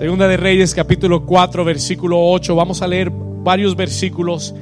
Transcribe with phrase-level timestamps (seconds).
[0.00, 2.56] Segunda de Reyes capítulo 4 versículo 8.
[2.56, 4.54] Vamos a leer varios versículos.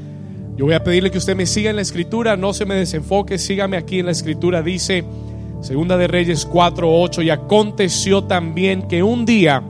[0.56, 3.38] Yo voy a pedirle que usted me siga en la escritura, no se me desenfoque,
[3.38, 4.62] sígame aquí en la escritura.
[4.62, 5.04] Dice
[5.60, 7.22] Segunda de Reyes 4, 8.
[7.22, 9.62] Y aconteció también que un día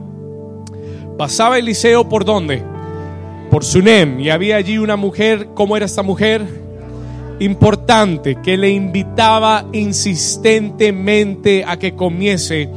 [1.19, 2.63] pasaba Eliseo por dónde?
[3.51, 4.19] Por Sunem.
[4.21, 6.47] Y había allí una mujer, ¿cómo era esta mujer?
[7.37, 12.69] Importante, que le invitaba insistentemente a que comiese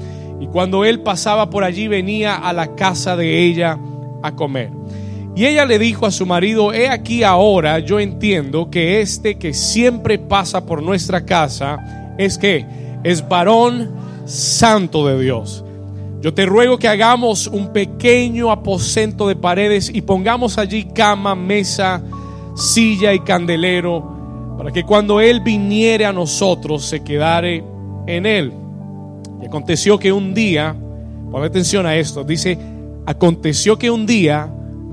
[0.43, 3.79] y cuando él pasaba por allí venía a la casa de ella
[4.25, 4.71] a comer.
[5.37, 9.55] Y ella le dijo a su marido, he aquí ahora yo entiendo que este que
[9.55, 12.67] siempre pasa por nuestra casa es que
[13.05, 13.93] es varón
[14.25, 15.65] santo de Dios.
[16.21, 22.03] Yo te ruego que hagamos un pequeño aposento de paredes y pongamos allí cama, mesa,
[22.57, 27.63] silla y candelero, para que cuando Él viniere a nosotros se quedare
[28.09, 28.62] en Él.
[29.43, 30.77] Y aconteció que un día,
[31.31, 32.57] pon atención a esto, dice,
[33.07, 34.49] aconteció que un día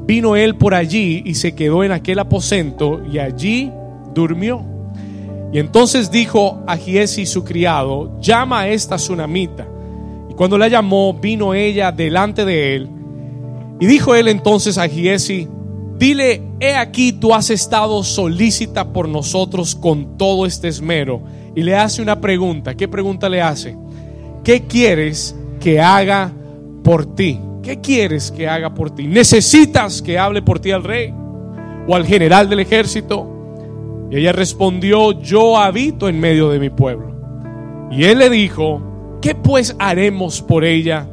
[0.05, 3.72] vino él por allí y se quedó en aquel aposento y allí
[4.14, 4.66] durmió.
[5.53, 9.67] Y entonces dijo a Giesi su criado, llama a esta tsunamita.
[10.30, 12.89] Y cuando la llamó, vino ella delante de él.
[13.80, 15.47] Y dijo él entonces a Giesi,
[15.97, 21.22] dile, he aquí tú has estado solícita por nosotros con todo este esmero.
[21.55, 22.75] Y le hace una pregunta.
[22.75, 23.75] ¿Qué pregunta le hace?
[24.50, 26.33] ¿Qué quieres que haga
[26.83, 27.39] por ti?
[27.61, 29.05] ¿Qué quieres que haga por ti?
[29.05, 31.14] ¿Necesitas que hable por ti al rey
[31.88, 34.08] o al general del ejército?
[34.09, 37.16] Y ella respondió, yo habito en medio de mi pueblo.
[37.92, 38.81] Y él le dijo,
[39.22, 41.08] ¿qué pues haremos por ella?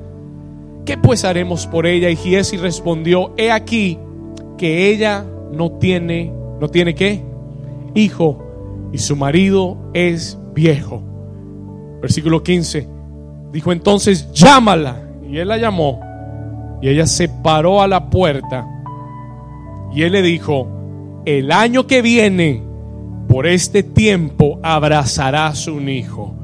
[0.87, 2.09] ¿Qué pues haremos por ella?
[2.09, 3.99] Y Giesi respondió, he aquí
[4.57, 7.23] que ella no tiene, no tiene qué?
[7.95, 8.43] Hijo,
[8.95, 11.03] y su marido es viejo.
[12.01, 12.96] Versículo 15.
[13.53, 15.03] Dijo entonces, llámala.
[15.29, 16.01] Y él la llamó.
[16.83, 18.67] Y ella se paró a la puerta.
[19.95, 20.69] Y él le dijo,
[21.25, 22.63] el año que viene,
[23.29, 26.35] por este tiempo, abrazarás un hijo.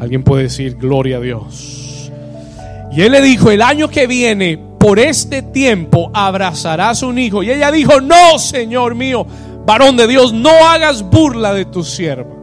[0.00, 2.10] Alguien puede decir, gloria a Dios.
[2.92, 7.42] Y él le dijo, el año que viene, por este tiempo, abrazarás un hijo.
[7.42, 9.26] Y ella dijo, no, Señor mío,
[9.66, 12.39] varón de Dios, no hagas burla de tu sierva.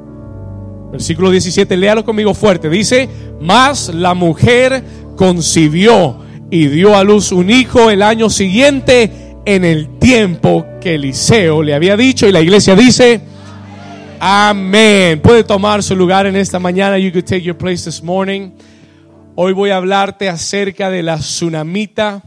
[0.91, 2.69] Versículo 17, léalo conmigo fuerte.
[2.69, 3.09] Dice,
[3.41, 4.83] mas la mujer
[5.15, 11.61] concibió y dio a luz un hijo el año siguiente en el tiempo que Eliseo
[11.61, 12.27] le había dicho.
[12.27, 13.21] Y la iglesia dice,
[14.19, 15.21] amén.
[15.21, 16.97] Puede tomar su lugar en esta mañana.
[16.97, 18.51] You could take your place this morning.
[19.35, 22.23] Hoy voy a hablarte acerca de la tsunamita.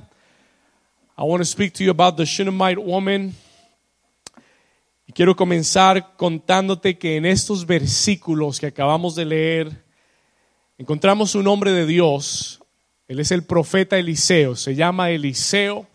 [1.19, 3.35] I want to speak to you about the Shunammite woman.
[5.21, 9.85] Quiero comenzar contándote que en estos versículos que acabamos de leer
[10.79, 12.63] encontramos un hombre de Dios.
[13.07, 15.87] Él es el profeta Eliseo, se llama Eliseo.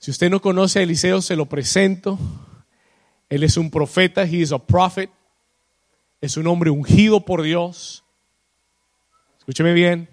[0.00, 2.18] Si usted no conoce a Eliseo, se lo presento.
[3.28, 5.08] Él es un profeta, he is a prophet.
[6.20, 8.02] Es un hombre ungido por Dios.
[9.38, 10.08] Escúcheme bien.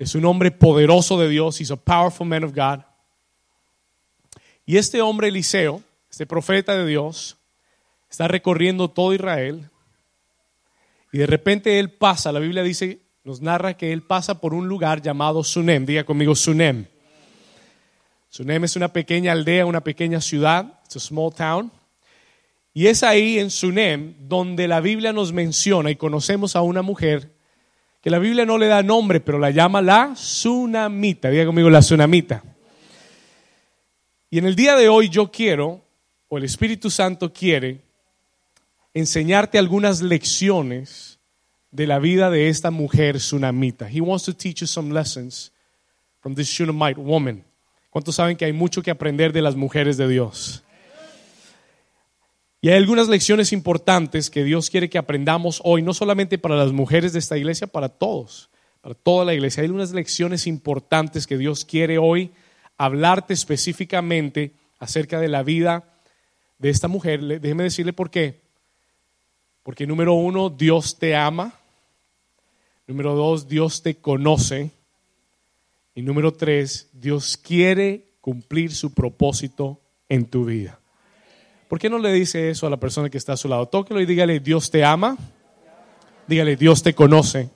[0.00, 1.60] Es un hombre poderoso de Dios.
[1.60, 2.80] He's a powerful man of God.
[4.66, 7.36] Y este hombre Eliseo este profeta de Dios,
[8.10, 9.70] está recorriendo todo Israel
[11.12, 14.68] y de repente él pasa, la Biblia dice, nos narra que él pasa por un
[14.68, 16.86] lugar llamado Sunem, diga conmigo Sunem.
[18.28, 21.72] Sunem es una pequeña aldea, una pequeña ciudad, it's a small town.
[22.74, 27.32] Y es ahí en Sunem donde la Biblia nos menciona y conocemos a una mujer
[28.02, 31.30] que la Biblia no le da nombre, pero la llama la Tsunamita.
[31.30, 32.44] Diga conmigo la Tsunamita.
[34.30, 35.87] Y en el día de hoy yo quiero
[36.28, 37.80] o el Espíritu Santo quiere
[38.94, 41.18] enseñarte algunas lecciones
[41.70, 43.88] de la vida de esta mujer tsunamita.
[43.90, 45.52] He wants to teach you some lessons
[46.20, 47.44] from this Shunammite woman.
[47.90, 50.62] ¿Cuántos saben que hay mucho que aprender de las mujeres de Dios?
[52.60, 56.72] Y hay algunas lecciones importantes que Dios quiere que aprendamos hoy, no solamente para las
[56.72, 58.50] mujeres de esta iglesia, para todos,
[58.80, 59.60] para toda la iglesia.
[59.60, 62.32] Hay algunas lecciones importantes que Dios quiere hoy
[62.76, 65.84] hablarte específicamente acerca de la vida
[66.58, 68.40] de esta mujer, déjeme decirle por qué.
[69.62, 71.54] Porque número uno, Dios te ama.
[72.86, 74.70] Número dos, Dios te conoce.
[75.94, 80.80] Y número tres, Dios quiere cumplir su propósito en tu vida.
[81.68, 83.66] ¿Por qué no le dice eso a la persona que está a su lado?
[83.66, 85.18] Tóquelo y dígale, Dios te ama.
[86.26, 87.50] Dígale, Dios te conoce.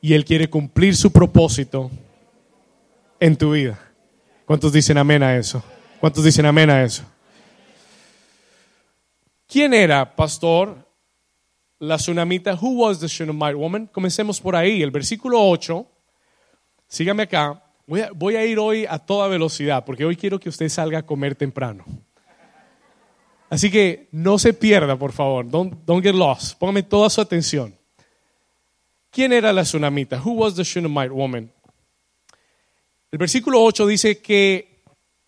[0.00, 1.90] Y Él quiere cumplir su propósito
[3.20, 3.78] en tu vida.
[4.46, 5.62] ¿Cuántos dicen amén a eso?
[6.00, 7.04] ¿Cuántos dicen amén a eso?
[9.52, 10.88] ¿Quién era, pastor,
[11.78, 12.54] la tsunamita?
[12.58, 13.86] Who was the Shunammite woman?
[13.86, 14.82] Comencemos por ahí.
[14.82, 15.86] El versículo 8
[16.88, 17.62] sígame acá.
[17.86, 21.34] Voy a, ir hoy a toda velocidad porque hoy quiero que usted salga a comer
[21.34, 21.84] temprano.
[23.50, 25.46] Así que no se pierda, por favor.
[25.46, 26.58] Don't, don't get lost.
[26.58, 27.76] Póngame toda su atención.
[29.10, 30.18] ¿Quién era la tsunamita?
[30.24, 31.52] Who was the Shunammite woman?
[33.10, 34.71] El versículo 8 dice que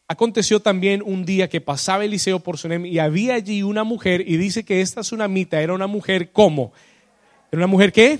[0.09, 4.37] aconteció también un día que pasaba Eliseo por Sunem y había allí una mujer y
[4.37, 6.73] dice que esta tsunamita era una mujer ¿cómo?
[7.51, 8.19] ¿Era una mujer qué?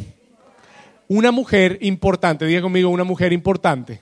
[1.09, 2.47] Una mujer importante.
[2.47, 4.01] Diga conmigo, una mujer importante.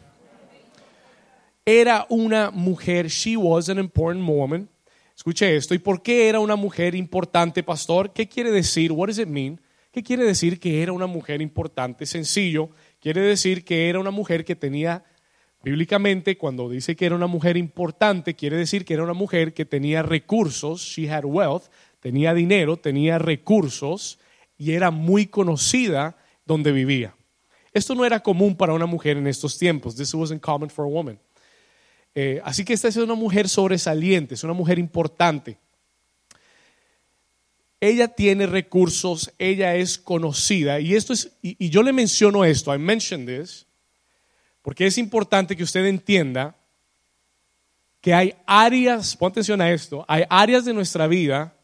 [1.64, 4.69] Era una mujer, she was an important woman.
[5.17, 5.75] Escuche esto.
[5.75, 8.12] ¿Y por qué era una mujer importante, pastor?
[8.12, 8.93] ¿Qué quiere decir?
[8.93, 9.61] What does it mean?
[9.93, 12.06] ¿Qué quiere decir que era una mujer importante?
[12.06, 12.70] Sencillo.
[13.00, 15.05] Quiere decir que era una mujer que tenía
[15.62, 19.64] Bíblicamente, cuando dice que era una mujer importante, quiere decir que era una mujer que
[19.64, 21.64] tenía recursos, she had wealth,
[22.00, 24.18] tenía dinero, tenía recursos
[24.58, 27.14] y era muy conocida donde vivía.
[27.72, 29.94] Esto no era común para una mujer en estos tiempos.
[29.94, 31.18] This wasn't common for a woman.
[32.14, 35.58] Eh, así que esta es una mujer sobresaliente, es una mujer importante.
[37.80, 42.74] Ella tiene recursos, ella es conocida y esto es y, y yo le menciono esto.
[42.74, 43.66] I mentioned this
[44.62, 46.56] porque es importante que usted entienda
[48.00, 51.56] que hay áreas, pon atención a esto, hay áreas de nuestra vida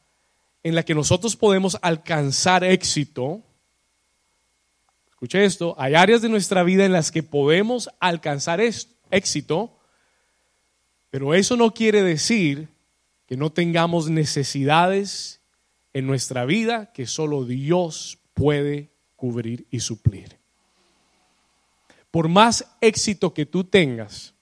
[0.62, 3.42] en las que nosotros podemos alcanzar éxito.
[5.08, 8.60] Escuche esto, hay áreas de nuestra vida en las que podemos alcanzar
[9.10, 9.78] éxito,
[11.10, 12.68] pero eso no quiere decir
[13.26, 15.40] que no tengamos necesidades
[15.92, 20.37] en nuestra vida que solo Dios puede cubrir y suplir
[22.10, 24.34] por más éxito que tú tengas,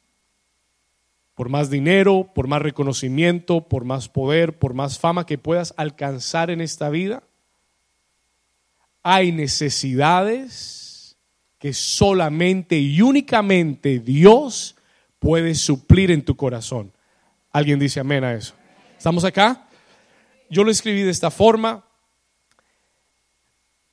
[1.35, 6.51] por más dinero, por más reconocimiento, por más poder, por más fama que puedas alcanzar
[6.51, 7.23] en esta vida,
[9.03, 11.17] hay necesidades
[11.59, 14.77] que solamente y únicamente Dios
[15.19, 16.93] puede suplir en tu corazón.
[17.53, 18.55] ¿Alguien dice amén a eso?
[18.97, 19.69] ¿Estamos acá?
[20.49, 21.85] Yo lo escribí de esta forma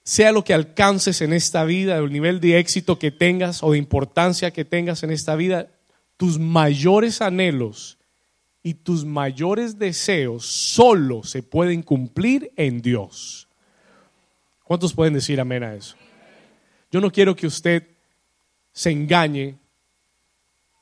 [0.04, 3.78] sea lo que alcances en esta vida, el nivel de éxito que tengas o de
[3.78, 5.70] importancia que tengas en esta vida,
[6.18, 7.98] tus mayores anhelos
[8.62, 13.48] y tus mayores deseos solo se pueden cumplir en Dios.
[14.64, 15.96] ¿Cuántos pueden decir amén a eso?
[16.92, 17.88] Yo no quiero que usted
[18.72, 19.58] se engañe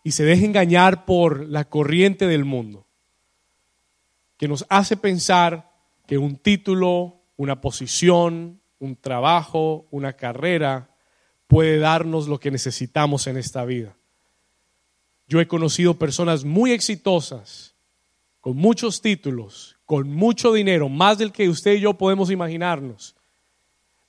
[0.04, 2.88] y se deje engañar por la corriente del mundo,
[4.38, 5.72] que nos hace pensar
[6.08, 10.90] que un título, una posición, un trabajo, una carrera,
[11.46, 13.96] puede darnos lo que necesitamos en esta vida.
[15.28, 17.76] Yo he conocido personas muy exitosas,
[18.42, 23.16] con muchos títulos, con mucho dinero, más del que usted y yo podemos imaginarnos,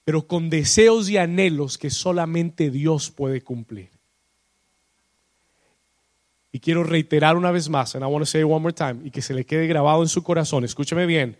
[0.04, 3.90] pero con deseos y anhelos que solamente Dios puede cumplir.
[6.50, 9.10] Y quiero reiterar una vez más, and I want to say one more time, y
[9.10, 11.36] que se le quede grabado en su corazón, escúcheme bien,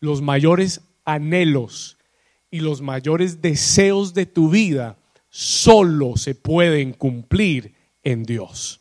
[0.00, 1.96] los mayores anhelos
[2.52, 4.98] y los mayores deseos de tu vida
[5.30, 8.80] solo se pueden cumplir en Dios.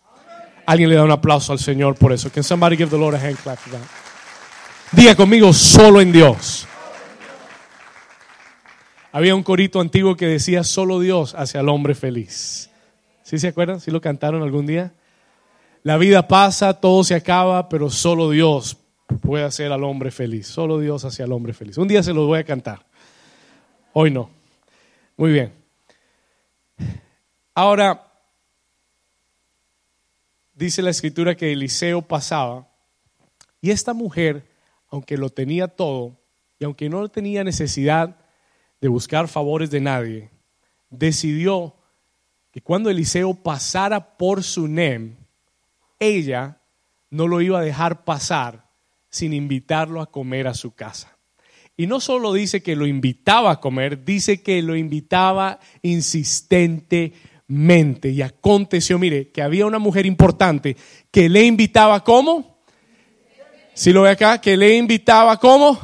[0.66, 2.30] Alguien le da un aplauso al Señor por eso.
[2.30, 3.80] Can somebody give the Lord a hand clap that?
[4.92, 6.68] Diga conmigo, solo en Dios.
[9.14, 12.70] Había un corito antiguo que decía, solo Dios hace al hombre feliz.
[13.24, 13.80] ¿Sí se acuerdan?
[13.80, 14.94] ¿Sí lo cantaron algún día?
[15.84, 18.78] La vida pasa, todo se acaba, pero solo Dios
[19.22, 20.48] puede hacer al hombre feliz.
[20.48, 21.78] Solo Dios hace al hombre feliz.
[21.78, 22.91] Un día se los voy a cantar.
[23.94, 24.30] Hoy no.
[25.18, 25.54] Muy bien.
[27.54, 28.12] Ahora,
[30.54, 32.70] dice la escritura que Eliseo pasaba
[33.60, 34.48] y esta mujer,
[34.90, 36.18] aunque lo tenía todo
[36.58, 38.18] y aunque no tenía necesidad
[38.80, 40.32] de buscar favores de nadie,
[40.90, 41.76] decidió
[42.52, 45.18] que cuando Eliseo pasara por Sunem,
[46.00, 46.62] ella
[47.10, 48.70] no lo iba a dejar pasar
[49.10, 51.18] sin invitarlo a comer a su casa.
[51.78, 58.10] Y no solo dice que lo invitaba a comer, dice que lo invitaba insistentemente.
[58.10, 60.76] Y aconteció, mire, que había una mujer importante
[61.10, 62.60] que le invitaba ¿cómo?
[63.74, 65.80] Si lo ve acá, que le invitaba ¿cómo?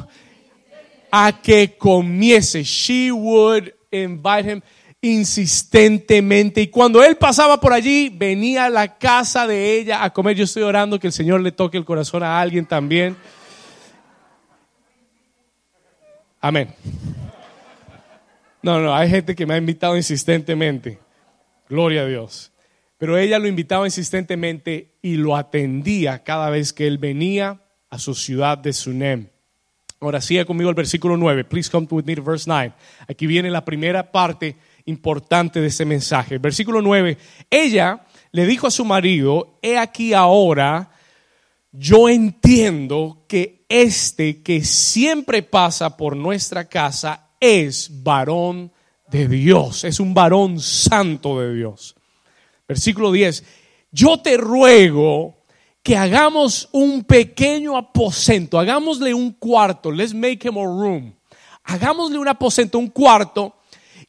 [1.10, 2.62] A que comiese.
[2.62, 4.62] She would invite him
[5.00, 6.62] insistentemente.
[6.62, 10.36] Y cuando él pasaba por allí, venía a la casa de ella a comer.
[10.36, 13.16] Yo estoy orando que el Señor le toque el corazón a alguien también.
[16.40, 16.74] Amén.
[18.62, 20.98] No, no, hay gente que me ha invitado insistentemente.
[21.68, 22.52] Gloria a Dios.
[22.98, 28.14] Pero ella lo invitaba insistentemente y lo atendía cada vez que él venía a su
[28.14, 29.28] ciudad de Sunem.
[30.00, 31.44] Ahora siga conmigo el versículo 9.
[31.44, 32.72] Please come with me to verse 9.
[33.08, 36.38] Aquí viene la primera parte importante de ese mensaje.
[36.38, 37.18] Versículo 9,
[37.50, 40.90] ella le dijo a su marido, he aquí ahora,
[41.72, 48.72] yo entiendo que este que siempre pasa por nuestra casa es varón
[49.10, 51.94] de Dios, es un varón santo de Dios.
[52.66, 53.44] Versículo 10,
[53.90, 55.38] yo te ruego
[55.82, 61.14] que hagamos un pequeño aposento, hagámosle un cuarto, let's make him a room,
[61.64, 63.54] hagámosle un aposento, un cuarto,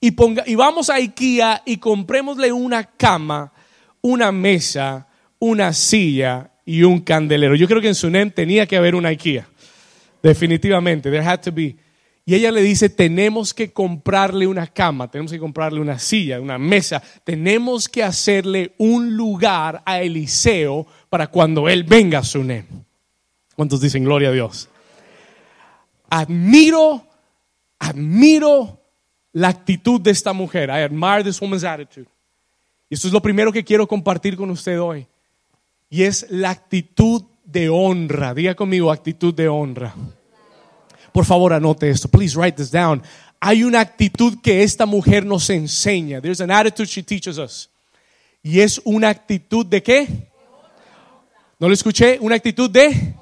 [0.01, 3.51] y, ponga, y vamos a IKEA y comprémosle una cama,
[4.01, 5.07] una mesa,
[5.39, 7.55] una silla y un candelero.
[7.55, 9.49] Yo creo que en Sunem tenía que haber una IKEA.
[10.21, 11.75] Definitivamente, there had to be.
[12.25, 16.59] Y ella le dice, tenemos que comprarle una cama, tenemos que comprarle una silla, una
[16.59, 22.65] mesa, tenemos que hacerle un lugar a Eliseo para cuando él venga a Sunem.
[23.55, 24.69] ¿Cuántos dicen gloria a Dios?
[26.07, 27.03] Admiro,
[27.79, 28.79] admiro
[29.33, 30.69] la actitud de esta mujer.
[30.69, 32.05] I admire this woman's attitude.
[32.91, 35.07] Y esto es lo primero que quiero compartir con usted hoy.
[35.89, 38.34] Y es la actitud de honra.
[38.34, 39.93] Diga conmigo, actitud de honra.
[41.12, 42.08] Por favor, anote esto.
[42.08, 43.01] Please write this down.
[43.39, 46.22] Hay una actitud que esta mujer nos enseña.
[46.22, 47.69] There's an attitude she teaches us.
[48.43, 50.08] Y es una actitud de qué?
[51.58, 52.17] ¿No lo escuché?
[52.22, 53.15] Una actitud de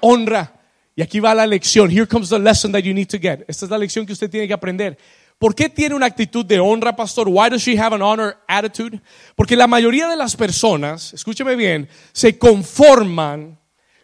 [0.00, 0.52] honra.
[0.94, 1.90] Y aquí va la lección.
[1.90, 3.44] Here comes the lesson that you need to get.
[3.48, 4.98] Esta es la lección que usted tiene que aprender.
[5.42, 7.26] ¿Por qué tiene una actitud de honra, pastor?
[7.28, 9.00] Why does she have an honor attitude?
[9.34, 13.58] Porque la mayoría de las personas, escúcheme bien, se conforman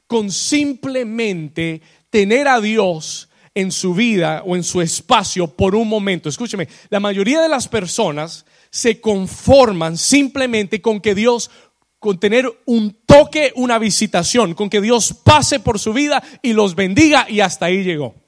[0.08, 1.80] con simplemente
[2.10, 6.28] tener a Dios en su vida o en su espacio por un momento.
[6.28, 11.52] Escúcheme, la mayoría de las personas se conforman simplemente con que Dios
[12.00, 16.74] con tener un toque, una visitación, con que Dios pase por su vida y los
[16.74, 18.27] bendiga y hasta ahí llegó.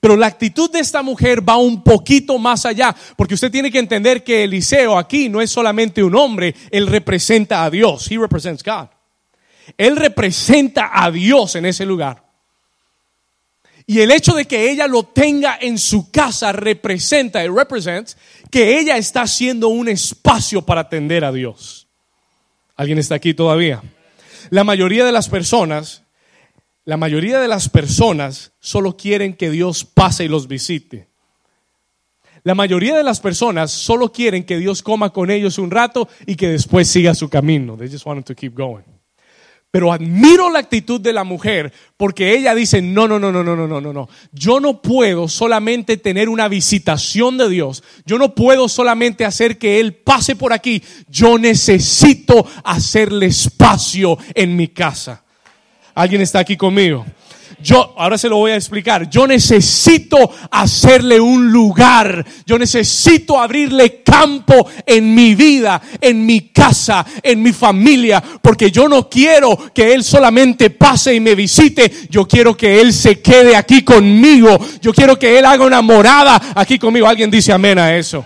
[0.00, 3.78] Pero la actitud de esta mujer va un poquito más allá, porque usted tiene que
[3.78, 8.10] entender que Eliseo aquí no es solamente un hombre, él representa a Dios.
[8.10, 8.88] He represents God.
[9.76, 12.24] Él representa a Dios en ese lugar.
[13.86, 18.16] Y el hecho de que ella lo tenga en su casa representa, it represents,
[18.50, 21.88] que ella está haciendo un espacio para atender a Dios.
[22.76, 23.82] ¿Alguien está aquí todavía?
[24.48, 26.04] La mayoría de las personas
[26.90, 31.06] la mayoría de las personas solo quieren que Dios pase y los visite.
[32.42, 36.34] La mayoría de las personas solo quieren que Dios coma con ellos un rato y
[36.34, 37.76] que después siga su camino.
[37.76, 38.82] They just want to keep going.
[39.70, 43.54] Pero admiro la actitud de la mujer porque ella dice, no, no, no, no, no,
[43.54, 44.08] no, no, no, no.
[44.32, 47.84] Yo no puedo solamente tener una visitación de Dios.
[48.04, 50.82] Yo no puedo solamente hacer que Él pase por aquí.
[51.06, 55.22] Yo necesito hacerle espacio en mi casa.
[55.94, 57.04] ¿Alguien está aquí conmigo?
[57.62, 59.10] Yo, ahora se lo voy a explicar.
[59.10, 60.16] Yo necesito
[60.50, 62.24] hacerle un lugar.
[62.46, 68.22] Yo necesito abrirle campo en mi vida, en mi casa, en mi familia.
[68.40, 71.92] Porque yo no quiero que Él solamente pase y me visite.
[72.08, 74.58] Yo quiero que Él se quede aquí conmigo.
[74.80, 77.06] Yo quiero que Él haga una morada aquí conmigo.
[77.06, 78.24] ¿Alguien dice amén a eso?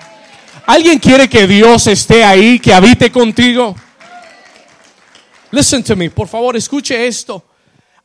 [0.66, 3.74] ¿Alguien quiere que Dios esté ahí, que habite contigo?
[5.50, 7.44] Listen to me, por favor, escuche esto.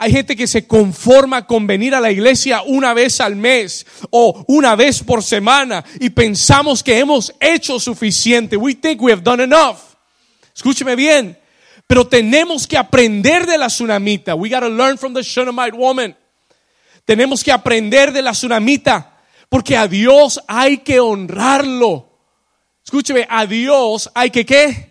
[0.02, 4.46] Hay gente que se conforma con venir a la iglesia una vez al mes o
[4.48, 8.56] una vez por semana y pensamos que hemos hecho suficiente.
[8.56, 9.78] We think we have done enough.
[10.56, 11.38] Escúcheme bien.
[11.86, 14.36] Pero tenemos que aprender de la tsunamita.
[14.36, 16.16] We got to learn from the Shunammite woman.
[17.04, 19.18] Tenemos que aprender de la tsunamita.
[19.50, 22.10] Porque a Dios hay que honrarlo.
[22.86, 24.89] Escúcheme, a Dios hay que qué?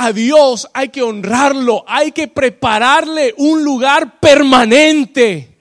[0.00, 5.58] A Dios hay que honrarlo, hay que prepararle un lugar permanente,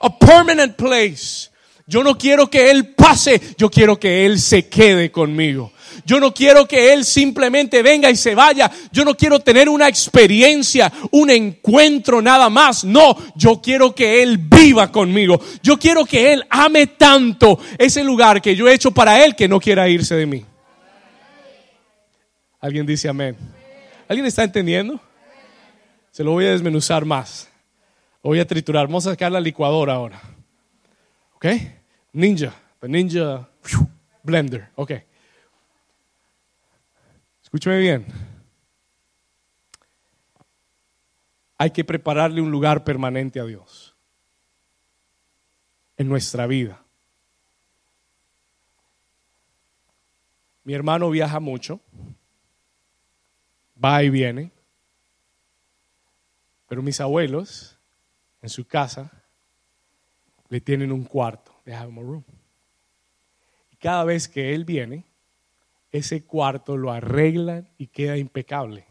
[0.00, 1.48] a permanent place.
[1.86, 5.72] Yo no quiero que Él pase, yo quiero que Él se quede conmigo.
[6.04, 8.70] Yo no quiero que Él simplemente venga y se vaya.
[8.92, 12.84] Yo no quiero tener una experiencia, un encuentro nada más.
[12.84, 15.40] No, yo quiero que Él viva conmigo.
[15.62, 19.48] Yo quiero que Él ame tanto ese lugar que yo he hecho para Él que
[19.48, 20.44] no quiera irse de mí.
[22.60, 23.59] ¿Alguien dice amén?
[24.10, 25.00] ¿Alguien está entendiendo?
[26.10, 27.48] Se lo voy a desmenuzar más.
[28.24, 28.88] Lo voy a triturar.
[28.88, 30.20] Vamos a sacar la licuadora ahora.
[31.36, 31.46] ¿Ok?
[32.12, 32.52] Ninja.
[32.80, 33.48] The Ninja
[34.24, 34.68] Blender.
[34.74, 34.94] Ok.
[37.40, 38.04] Escúchame bien.
[41.56, 43.94] Hay que prepararle un lugar permanente a Dios
[45.96, 46.82] en nuestra vida.
[50.64, 51.80] Mi hermano viaja mucho
[53.82, 54.52] va y viene.
[56.68, 57.78] Pero mis abuelos,
[58.42, 59.10] en su casa,
[60.48, 61.52] le tienen un cuarto.
[61.64, 62.24] They have a room.
[63.78, 65.06] cada vez que él viene,
[65.90, 68.86] ese cuarto lo arreglan y queda impecable.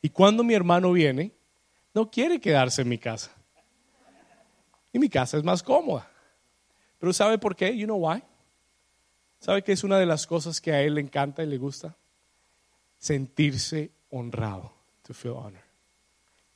[0.00, 1.32] Y cuando mi hermano viene,
[1.94, 3.30] no quiere quedarse en mi casa.
[4.92, 6.10] Y mi casa es más cómoda.
[6.98, 7.76] Pero ¿sabe por qué?
[7.76, 8.22] You know why?
[9.38, 11.96] ¿Sabe que es una de las cosas que a él le encanta y le gusta?
[13.02, 15.64] Sentirse honrado, to feel honor.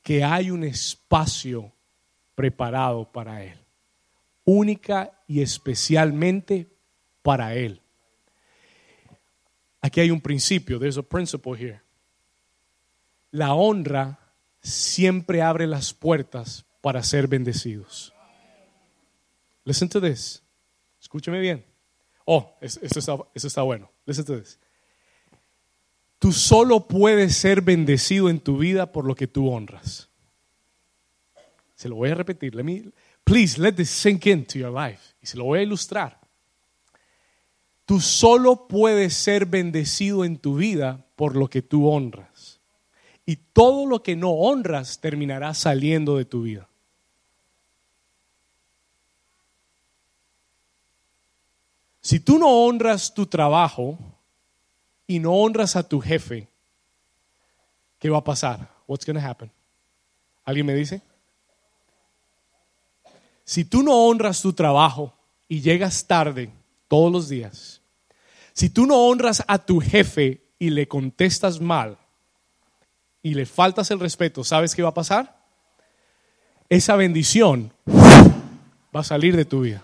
[0.01, 1.73] Que hay un espacio
[2.35, 3.59] preparado para él,
[4.45, 6.65] única y especialmente
[7.21, 7.81] para él.
[9.81, 11.81] Aquí hay un principio, there's a principle here.
[13.31, 14.17] La honra
[14.61, 18.13] siempre abre las puertas para ser bendecidos.
[19.65, 20.41] Listen to this.
[21.01, 21.65] Escúcheme bien.
[22.23, 23.91] Oh, esto está, está bueno.
[24.05, 24.57] Listen to this.
[26.19, 30.09] Tú solo puedes ser bendecido en tu vida por lo que tú honras.
[31.75, 32.55] Se lo voy a repetir.
[32.55, 32.91] Let
[33.23, 35.15] please let this sink into your life.
[35.21, 36.19] Y se lo voy a ilustrar.
[37.85, 42.59] Tú solo puedes ser bendecido en tu vida por lo que tú honras.
[43.25, 46.67] Y todo lo que no honras terminará saliendo de tu vida.
[52.01, 53.99] Si tú no honras tu trabajo
[55.07, 56.49] y no honras a tu jefe,
[57.97, 58.69] ¿qué va a pasar?
[58.85, 59.49] What's going to happen?
[60.43, 61.01] ¿Alguien me dice?
[63.43, 65.13] Si tú no honras tu trabajo
[65.47, 66.51] y llegas tarde
[66.87, 67.81] todos los días,
[68.53, 71.97] si tú no honras a tu jefe y le contestas mal
[73.23, 75.37] y le faltas el respeto, ¿sabes qué va a pasar?
[76.69, 79.83] Esa bendición va a salir de tu vida.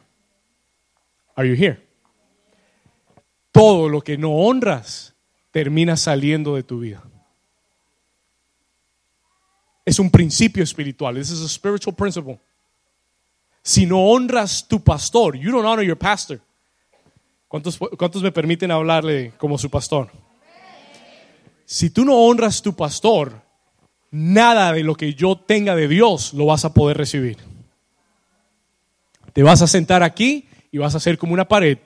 [1.36, 1.84] Are you here?
[3.54, 5.13] todo lo que no honras
[5.54, 7.04] termina saliendo de tu vida.
[9.86, 11.16] Es un principio espiritual.
[11.16, 12.40] This is a spiritual principle.
[13.62, 16.42] Si no honras tu pastor, you don't honor your pastor.
[17.48, 20.10] ¿Cuántos, cuántos me permiten hablarle como su pastor?
[21.66, 23.40] Si tú no honras tu pastor,
[24.10, 27.38] nada de lo que yo tenga de Dios lo vas a poder recibir.
[29.34, 31.78] Te vas a sentar aquí y vas a ser como una pared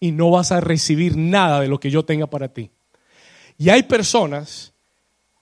[0.00, 2.70] y no vas a recibir nada de lo que yo tenga para ti.
[3.58, 4.72] Y hay personas,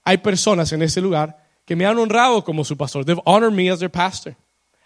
[0.03, 3.05] hay personas en este lugar que me han honrado como su pastor.
[3.05, 4.35] They've honored me as their pastor.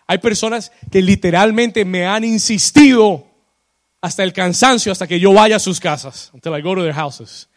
[0.06, 3.26] Hay personas que literalmente me han insistido
[4.02, 6.94] hasta el cansancio, hasta que yo vaya a sus casas, until I go to their
[6.94, 7.50] houses,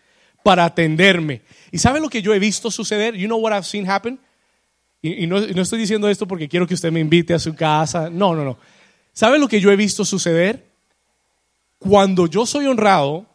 [0.44, 1.42] para atenderme.
[1.72, 3.14] ¿Y sabe lo que yo he visto suceder?
[3.16, 4.18] You know what I've seen happen?
[5.02, 8.09] Y, no, no estoy diciendo esto porque quiero que usted me invite a su casa.
[8.09, 8.59] No, no, no.
[9.12, 10.64] ¿Sabe lo que yo he visto suceder?
[11.88, 13.27] Cuando yo soy honrado,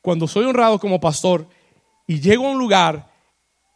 [0.00, 1.46] cuando soy honrado como pastor
[2.06, 3.10] y llego a un lugar,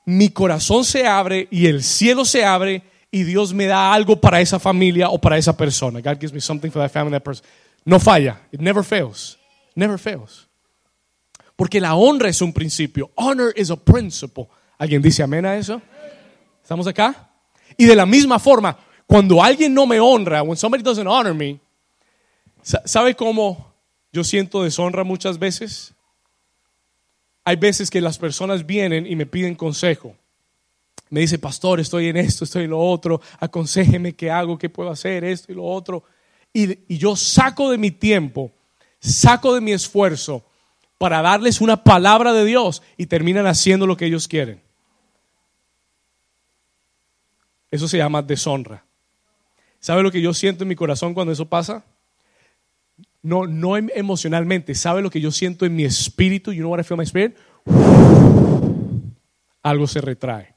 [0.04, 4.40] mi corazón se abre y el cielo se abre y Dios me da algo para
[4.40, 6.00] esa familia o para esa persona.
[6.00, 7.44] God gives me something for that family, that person.
[7.84, 8.40] No falla.
[8.52, 9.38] It never fails.
[9.74, 10.46] Never fails.
[11.56, 13.10] Porque la honra es un principio.
[13.16, 14.48] Honor is a principle.
[14.78, 15.80] ¿Alguien dice amén a eso?
[16.62, 17.30] ¿Estamos acá?
[17.76, 21.58] Y de la misma forma, cuando alguien no me honra, when somebody doesn't honor me,
[22.62, 23.74] ¿sabe cómo
[24.12, 25.94] yo siento deshonra muchas veces.
[27.44, 30.16] Hay veces que las personas vienen y me piden consejo.
[31.10, 34.90] Me dice, pastor, estoy en esto, estoy en lo otro, aconsejeme qué hago, qué puedo
[34.90, 36.04] hacer, esto y lo otro.
[36.52, 38.52] Y, y yo saco de mi tiempo,
[39.00, 40.44] saco de mi esfuerzo
[40.98, 44.60] para darles una palabra de Dios y terminan haciendo lo que ellos quieren.
[47.70, 48.84] Eso se llama deshonra.
[49.80, 51.84] ¿Sabe lo que yo siento en mi corazón cuando eso pasa?
[53.22, 56.52] No, no em, emocionalmente, ¿sabe lo que yo siento en mi espíritu?
[56.52, 57.36] You know what I feel in my spirit?
[59.62, 60.54] Algo se retrae.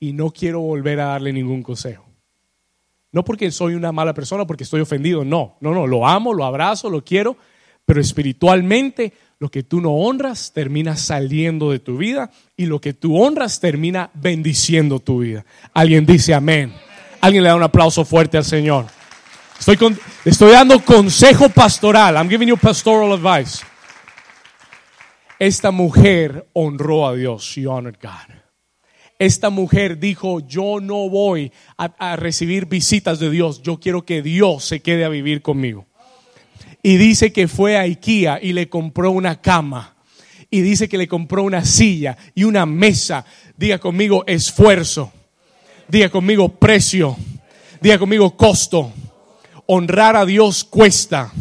[0.00, 2.04] Y no quiero volver a darle ningún consejo.
[3.12, 6.44] No porque soy una mala persona, porque estoy ofendido, no, no, no, lo amo, lo
[6.44, 7.36] abrazo, lo quiero,
[7.84, 12.94] pero espiritualmente lo que tú no honras termina saliendo de tu vida y lo que
[12.94, 15.44] tú honras termina bendiciendo tu vida.
[15.74, 16.72] Alguien dice amén.
[17.20, 18.86] Alguien le da un aplauso fuerte al Señor.
[20.24, 22.16] Estoy, dando consejo pastoral.
[22.16, 23.64] I'm giving you pastoral advice.
[25.38, 27.44] Esta mujer honró a Dios.
[27.44, 28.34] She honored God.
[29.20, 33.62] Esta mujer dijo, yo no voy a, a recibir visitas de Dios.
[33.62, 35.86] Yo quiero que Dios se quede a vivir conmigo.
[36.82, 39.94] Y dice que fue a IKEA y le compró una cama.
[40.50, 43.24] Y dice que le compró una silla y una mesa.
[43.56, 45.12] Diga conmigo esfuerzo.
[45.86, 47.16] Diga conmigo precio.
[47.80, 48.92] Diga conmigo costo
[49.66, 51.32] honrar a Dios cuesta.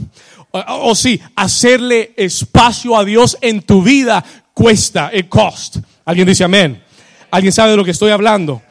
[0.51, 5.77] O, sí, hacerle espacio a Dios en tu vida cuesta, it cost.
[6.05, 6.83] ¿Alguien dice amén?
[7.29, 8.61] ¿Alguien sabe de lo que estoy hablando?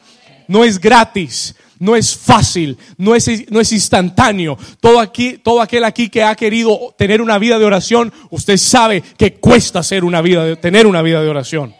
[0.47, 1.55] No es gratis.
[1.81, 4.55] no es fácil, no es, no es instantáneo.
[4.79, 9.01] Todo, aquí, todo aquel aquí que ha querido tener una vida de oración, usted sabe
[9.01, 11.73] que cuesta hacer una vida tener una vida de oración.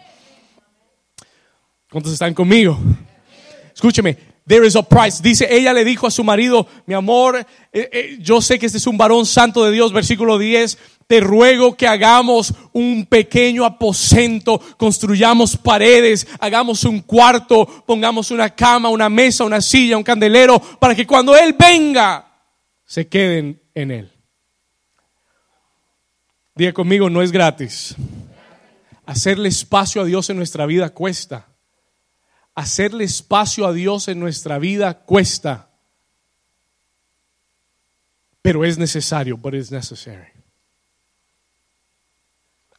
[1.88, 2.76] ¿Cuántos están conmigo?
[3.72, 5.22] Escúcheme, there is a price.
[5.22, 7.38] Dice, ella le dijo a su marido, mi amor,
[7.72, 11.20] eh, eh, yo sé que este es un varón santo de Dios, versículo 10, te
[11.20, 19.08] ruego que hagamos un pequeño aposento, construyamos paredes, hagamos un cuarto, pongamos una cama, una
[19.08, 22.28] mesa, una silla, un candelero, para que cuando Él venga,
[22.84, 24.12] se queden en Él.
[26.54, 27.96] Diga conmigo, no es gratis.
[29.06, 31.51] Hacerle espacio a Dios en nuestra vida cuesta.
[32.54, 35.70] Hacerle espacio a Dios en nuestra vida cuesta.
[38.42, 40.28] Pero es necesario, but it's necessary.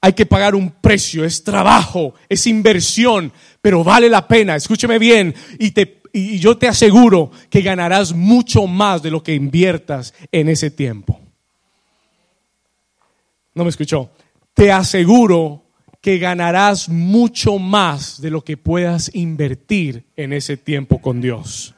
[0.02, 3.32] Hay que pagar un precio, es trabajo, es inversión,
[3.62, 4.56] pero vale la pena.
[4.58, 9.34] Escúcheme bien y, te, y yo te aseguro que ganarás mucho más de lo que
[9.34, 11.22] inviertas en ese tiempo.
[13.56, 14.12] No me escuchó.
[14.54, 15.63] Te aseguro
[16.04, 21.74] que ganarás mucho más de lo que puedas invertir en ese tiempo con Dios.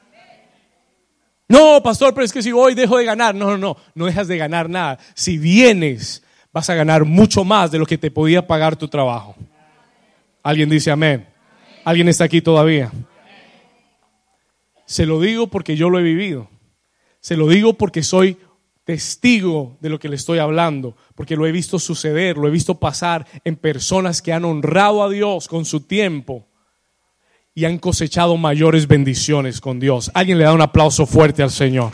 [1.47, 3.35] No, pastor, pero es que si voy dejo de ganar.
[3.35, 4.97] No, no, no, no dejas de ganar nada.
[5.13, 9.35] Si vienes vas a ganar mucho más de lo que te podía pagar tu trabajo.
[10.41, 11.27] Alguien dice amén.
[11.83, 12.91] ¿Alguien está aquí todavía?
[14.87, 16.49] Se lo digo porque yo lo he vivido.
[17.19, 18.37] Se lo digo porque soy
[18.85, 22.79] testigo de lo que le estoy hablando, porque lo he visto suceder, lo he visto
[22.79, 26.47] pasar en personas que han honrado a Dios con su tiempo
[27.55, 30.11] y han cosechado mayores bendiciones con Dios.
[30.13, 31.91] Alguien le da un aplauso fuerte al Señor.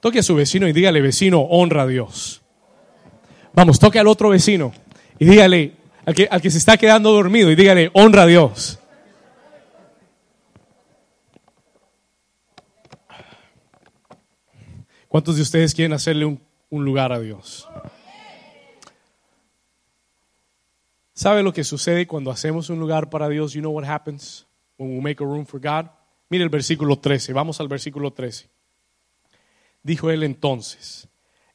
[0.00, 2.42] Toque a su vecino y dígale, vecino, honra a Dios.
[3.52, 4.72] Vamos, toque al otro vecino
[5.18, 5.72] y dígale,
[6.06, 8.80] al que, que se está quedando dormido, y dígale, honra a Dios.
[15.14, 17.68] ¿Cuántos de ustedes quieren hacerle un, lugar a Dios?
[21.12, 23.52] ¿Sabe lo que sucede cuando hacemos un lugar para Dios?
[23.52, 24.44] You know what happens
[24.76, 25.88] when we make a room for God?
[26.28, 28.50] Mire el versículo 13, vamos al versículo 13.
[29.84, 31.06] Dijo él entonces,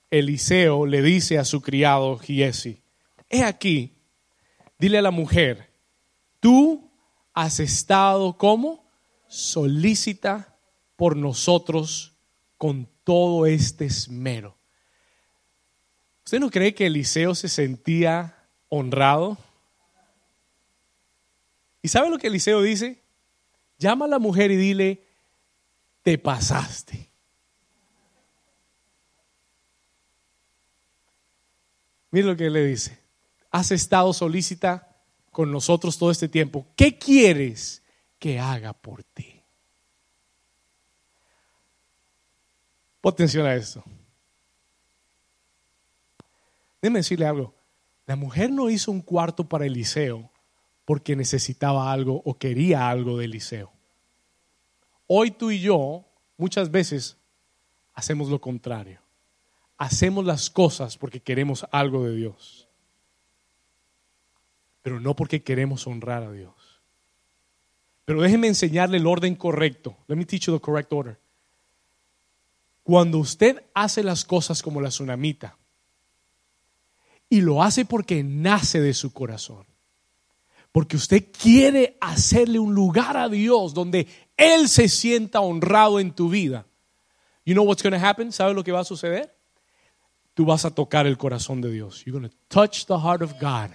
[0.09, 2.81] Eliseo le dice a su criado Giesi,
[3.29, 3.97] he aquí,
[4.77, 5.69] dile a la mujer,
[6.39, 6.89] tú
[7.33, 8.89] has estado como
[9.27, 10.57] solícita
[10.95, 12.08] por nosotros
[12.59, 14.55] con todo este esmero.
[16.25, 19.37] ¿Usted no cree que Eliseo se sentía honrado?
[21.81, 23.01] ¿Y sabe lo que Eliseo dice?
[23.79, 25.07] Llama a la mujer y dile,
[26.03, 27.09] te pasaste.
[32.11, 32.99] Mire lo que le dice.
[33.51, 36.67] Has estado solícita con nosotros todo este tiempo.
[36.75, 37.83] ¿Qué quieres
[38.19, 39.38] que haga por ti?
[43.01, 43.83] Pon atención a esto.
[46.81, 47.53] Déjeme decirle algo.
[48.05, 50.31] La mujer no hizo un cuarto para Eliseo
[50.85, 53.71] porque necesitaba algo o quería algo de Eliseo.
[55.07, 56.05] Hoy tú y yo
[56.37, 57.17] muchas veces
[57.93, 58.99] hacemos lo contrario
[59.79, 62.67] hacemos las cosas porque queremos algo de Dios,
[64.83, 66.53] pero no porque queremos honrar a Dios.
[68.05, 69.97] Pero déjeme enseñarle el orden correcto.
[70.07, 71.18] Let me teach you the correct order.
[72.89, 75.55] Cuando usted hace las cosas como la tsunamita
[77.29, 79.67] y lo hace porque nace de su corazón,
[80.71, 86.29] porque usted quiere hacerle un lugar a Dios donde Él se sienta honrado en tu
[86.29, 86.65] vida.
[87.45, 88.31] You know what's going to happen?
[88.31, 89.37] ¿Sabe lo que va a suceder?
[90.33, 92.03] tú vas a tocar el corazón de Dios.
[92.05, 93.69] You're going to touch the heart of God.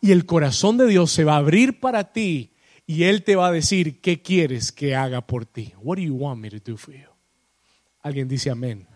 [0.00, 2.52] Y el corazón de Dios se va a abrir para ti
[2.84, 5.72] y Él te va a decir qué quieres que haga por ti.
[5.80, 7.13] What do you want me to do for you?
[8.04, 8.86] Alguien dice amén.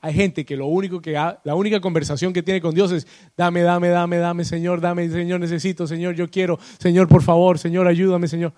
[0.00, 3.62] Hay gente que lo único que la única conversación que tiene con Dios es dame,
[3.62, 8.28] dame, dame, dame, Señor, dame, Señor, necesito, Señor, yo quiero, Señor, por favor, Señor, ayúdame,
[8.28, 8.52] Señor.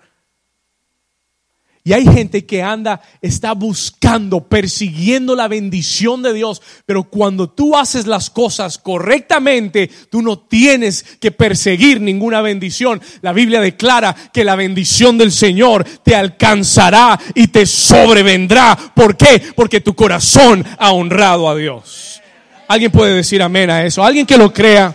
[1.87, 6.61] Y hay gente que anda, está buscando, persiguiendo la bendición de Dios.
[6.85, 13.01] Pero cuando tú haces las cosas correctamente, tú no tienes que perseguir ninguna bendición.
[13.21, 18.77] La Biblia declara que la bendición del Señor te alcanzará y te sobrevendrá.
[18.93, 19.41] ¿Por qué?
[19.55, 22.21] Porque tu corazón ha honrado a Dios.
[22.67, 24.03] Alguien puede decir amén a eso.
[24.03, 24.93] Alguien que lo crea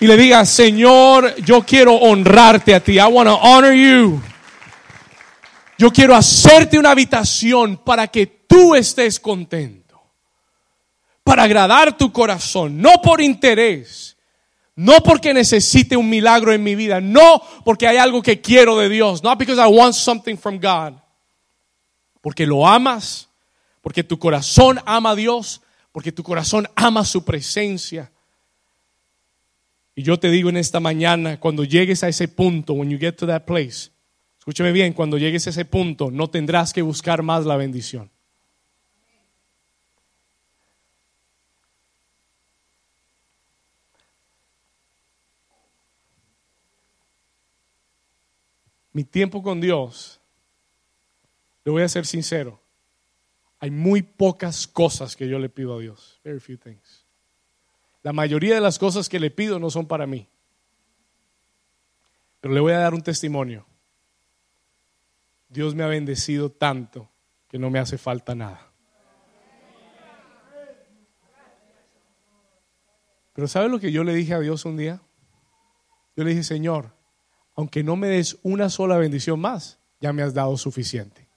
[0.00, 2.94] y le diga, Señor, yo quiero honrarte a ti.
[2.94, 4.22] I want to honor you.
[5.78, 10.00] Yo quiero hacerte una habitación para que tú estés contento,
[11.22, 14.16] para agradar tu corazón, no por interés,
[14.78, 18.90] No porque necesite un milagro en mi vida, no porque hay algo que quiero de
[18.90, 20.92] Dios, not because I want something from God.
[22.20, 23.30] Porque lo amas,
[23.80, 25.62] porque tu corazón ama a Dios,
[25.92, 28.12] porque tu corazón ama su presencia.
[29.94, 33.16] Y yo te digo en esta mañana, cuando llegues a ese punto, when you get
[33.16, 33.90] to that place,
[34.46, 38.08] escúchame bien, cuando llegues a ese punto, no tendrás que buscar más la bendición.
[48.92, 50.20] Mi tiempo con Dios,
[51.64, 52.62] le voy a ser sincero,
[53.58, 56.20] hay muy pocas cosas que yo le pido a Dios.
[56.22, 57.04] Very few things.
[58.04, 60.28] La mayoría de las cosas que le pido no son para mí.
[62.40, 63.66] Pero le voy a dar un testimonio.
[65.48, 67.10] Dios me ha bendecido tanto
[67.48, 68.72] que no me hace falta nada.
[73.32, 75.02] Pero ¿sabe lo que yo le dije a Dios un día?
[76.16, 76.92] Yo le dije, Señor,
[77.54, 81.28] aunque no me des una sola bendición más, ya me has dado suficiente.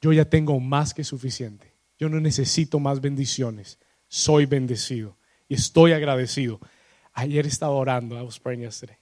[0.00, 1.74] Yo ya tengo más que suficiente.
[1.98, 3.78] Yo no necesito más bendiciones.
[4.08, 5.16] Soy bendecido
[5.48, 6.60] y estoy agradecido.
[7.12, 8.98] Ayer estaba orando, I was praying yesterday.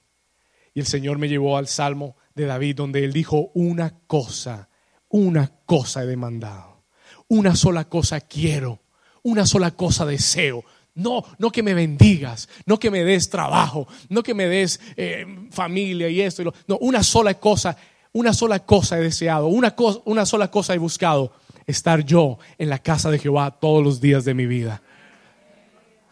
[0.73, 4.69] Y el Señor me llevó al Salmo de David donde él dijo, una cosa,
[5.09, 6.83] una cosa he demandado.
[7.27, 8.81] Una sola cosa quiero,
[9.23, 10.63] una sola cosa deseo.
[10.93, 15.25] No, no que me bendigas, no que me des trabajo, no que me des eh,
[15.51, 16.41] familia y esto.
[16.41, 17.75] Y lo, no, una sola cosa,
[18.11, 21.33] una sola cosa he deseado, una, cosa, una sola cosa he buscado,
[21.65, 24.81] estar yo en la casa de Jehová todos los días de mi vida.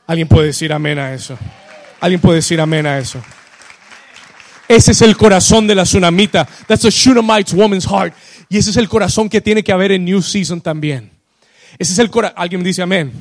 [0.07, 1.37] Alguien puede decir amén a eso.
[2.01, 3.21] Alguien puede decir amén a eso.
[4.73, 6.47] Ese es el corazón de la tsunamita.
[6.67, 8.15] That's a Shunammite woman's heart.
[8.49, 11.11] Y ese es el corazón que tiene que haber en New Season también.
[11.77, 12.35] Ese es el corazón.
[12.39, 13.11] Alguien me dice amén.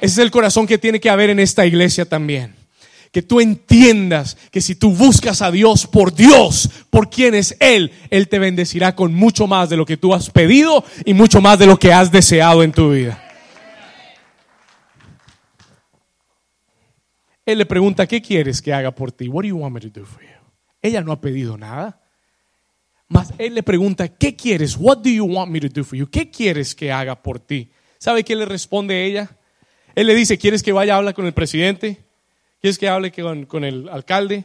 [0.00, 2.54] Ese es el corazón que tiene que haber en esta iglesia también.
[3.12, 7.92] Que tú entiendas que si tú buscas a Dios por Dios, por quien es Él,
[8.08, 11.58] Él te bendecirá con mucho más de lo que tú has pedido y mucho más
[11.58, 13.22] de lo que has deseado en tu vida.
[17.44, 19.28] Él le pregunta, ¿qué quieres que haga por ti?
[19.28, 20.35] What do you want me to do for you?
[20.82, 22.00] Ella no ha pedido nada.
[23.08, 24.76] Mas él le pregunta, ¿qué quieres?
[24.78, 26.08] What do you want me to do for you?
[26.08, 27.70] ¿Qué quieres que haga por ti?
[27.98, 29.30] ¿Sabe qué le responde ella?
[29.94, 32.04] Él le dice, ¿quieres que vaya a hablar con el presidente?
[32.60, 34.44] ¿Quieres que hable con, con el alcalde?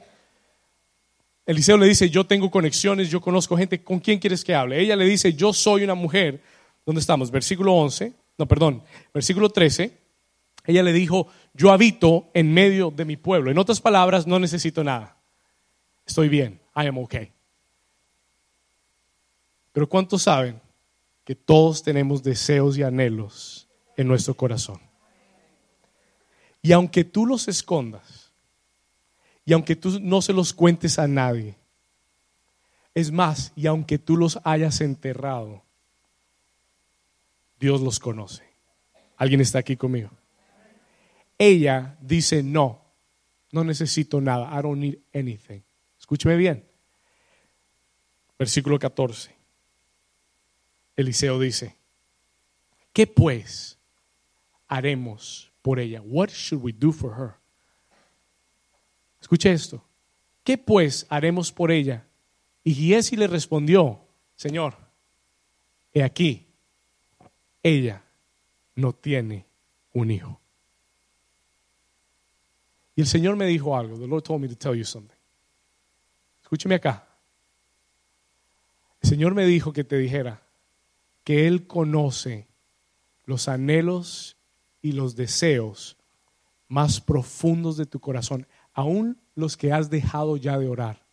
[1.45, 4.79] Eliseo le dice, yo tengo conexiones, yo conozco gente, ¿con quién quieres que hable?
[4.79, 6.41] Ella le dice, yo soy una mujer.
[6.85, 7.31] ¿Dónde estamos?
[7.31, 9.97] Versículo 11, no, perdón, versículo 13.
[10.65, 13.49] Ella le dijo, yo habito en medio de mi pueblo.
[13.49, 15.17] En otras palabras, no necesito nada.
[16.05, 17.31] Estoy bien, I am okay.
[19.71, 20.59] Pero ¿cuántos saben
[21.23, 24.79] que todos tenemos deseos y anhelos en nuestro corazón?
[26.61, 28.31] Y aunque tú los escondas,
[29.45, 31.57] y aunque tú no se los cuentes a nadie,
[32.93, 35.63] es más, y aunque tú los hayas enterrado,
[37.59, 38.43] Dios los conoce.
[39.17, 40.09] ¿Alguien está aquí conmigo?
[41.37, 42.81] Ella dice, no,
[43.51, 45.61] no necesito nada, I don't need anything.
[46.11, 46.67] Escúcheme bien.
[48.37, 49.33] Versículo 14.
[50.97, 51.77] Eliseo dice,
[52.91, 53.79] ¿qué pues
[54.67, 56.01] haremos por ella?
[56.01, 57.35] What should we do for her?
[59.21, 59.85] Escuche esto.
[60.43, 62.05] ¿Qué pues haremos por ella?
[62.61, 64.01] Y Giesi le respondió,
[64.35, 64.75] Señor,
[65.93, 66.45] he aquí,
[67.63, 68.03] ella
[68.75, 69.45] no tiene
[69.93, 70.41] un hijo.
[72.97, 73.97] Y el Señor me dijo algo.
[73.97, 75.20] The Lord told me to tell you something.
[76.51, 77.07] Escúcheme acá.
[78.99, 80.43] El Señor me dijo que te dijera
[81.23, 82.49] que Él conoce
[83.23, 84.35] los anhelos
[84.81, 85.95] y los deseos
[86.67, 91.05] más profundos de tu corazón, aún los que has dejado ya de orar.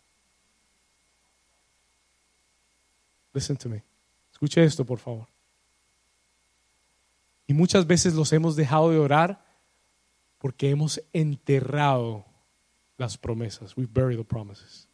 [3.33, 3.85] Listen to me.
[4.33, 5.29] Escuche esto, por favor.
[7.47, 9.47] Y muchas veces los hemos dejado de orar
[10.39, 12.27] porque hemos enterrado
[12.97, 13.77] las promesas.
[13.77, 14.88] We've buried the promises.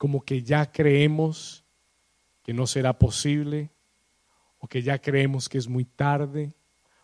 [0.00, 1.62] Como que ya creemos
[2.42, 3.68] que no será posible,
[4.58, 6.54] o que ya creemos que es muy tarde,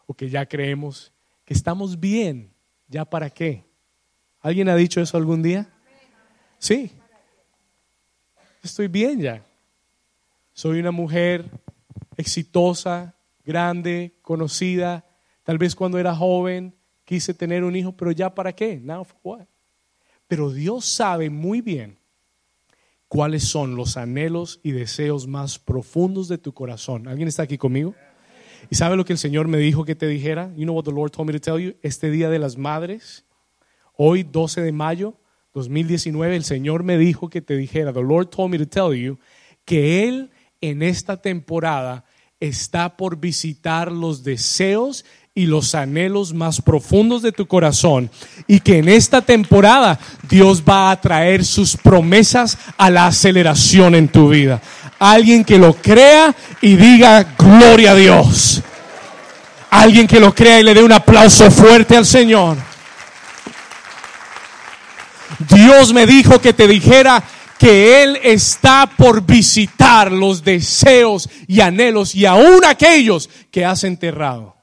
[0.07, 1.13] o que ya creemos
[1.45, 2.51] que estamos bien.
[2.89, 3.67] ¿Ya para qué?
[4.41, 5.71] ¿Alguien ha dicho eso algún día?
[6.59, 6.91] Sí.
[8.63, 9.45] Estoy bien ya.
[10.55, 11.45] Soy una mujer
[12.17, 15.05] exitosa, grande, conocida.
[15.43, 18.81] Tal vez cuando era joven quise tener un hijo, pero ya para qué?
[18.81, 19.47] Now for what?
[20.27, 21.99] Pero Dios sabe muy bien
[23.17, 27.09] cuáles son los anhelos y deseos más profundos de tu corazón.
[27.09, 27.95] ¿Alguien está aquí conmigo?
[28.69, 30.53] ¿Y sabe lo que el Señor me dijo que te dijera?
[30.55, 31.77] You know what the Lord told me to tell you?
[31.81, 33.25] Este día de las madres,
[33.97, 35.19] Hoy, 12 de mayo
[35.55, 39.19] 2019, el Señor me dijo que te dijera, the Lord told me to tell you,
[39.65, 42.05] que Él en esta temporada
[42.39, 48.11] está por visitar los deseos y los anhelos más profundos de tu corazón
[48.47, 54.09] y que en esta temporada Dios va a traer sus promesas a la aceleración en
[54.09, 54.63] tu vida.
[54.99, 58.63] Alguien que lo crea y diga gloria a Dios.
[59.69, 62.57] Alguien que lo crea y le dé un aplauso fuerte al Señor.
[65.51, 67.23] Dios me dijo que te dijera
[67.59, 74.56] que Él está por visitar los deseos y anhelos y aún aquellos que has enterrado.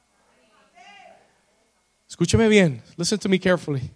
[2.13, 3.89] Escúchame bien, listen to me carefully.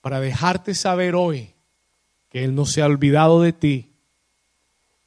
[0.00, 1.54] Para dejarte saber hoy
[2.30, 3.92] que Él no se ha olvidado de ti,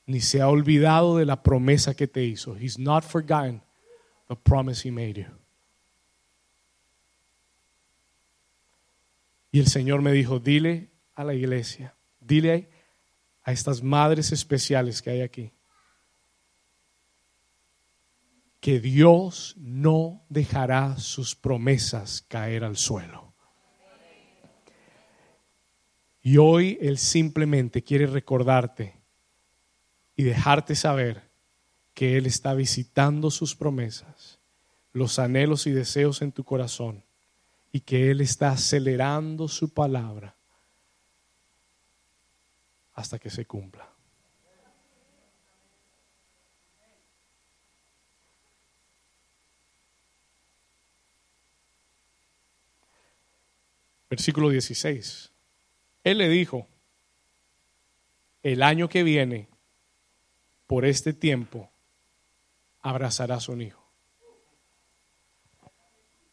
[0.05, 2.55] ni se ha olvidado de la promesa que te hizo.
[2.55, 3.63] He's not forgotten
[4.27, 5.25] the promise He made you.
[9.51, 12.69] Y el Señor me dijo, dile a la iglesia, dile
[13.41, 15.53] a estas madres especiales que hay aquí,
[18.59, 23.33] que Dios no dejará sus promesas caer al suelo.
[26.21, 28.99] Y hoy Él simplemente quiere recordarte
[30.15, 31.29] y dejarte saber
[31.93, 34.39] que Él está visitando sus promesas,
[34.91, 37.05] los anhelos y deseos en tu corazón
[37.71, 40.35] y que Él está acelerando su palabra
[42.93, 43.88] hasta que se cumpla.
[54.09, 55.31] Versículo 16.
[56.03, 56.67] Él le dijo,
[58.41, 59.49] el año que viene,
[60.65, 61.69] por este tiempo,
[62.81, 63.83] abrazarás un hijo.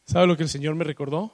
[0.04, 1.32] ¿Sabe lo que el Señor me recordó?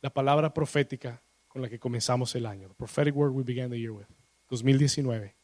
[0.00, 2.68] La palabra profética con la que comenzamos el año.
[2.68, 4.06] The prophetic word we began the year with.
[4.48, 5.36] 2019.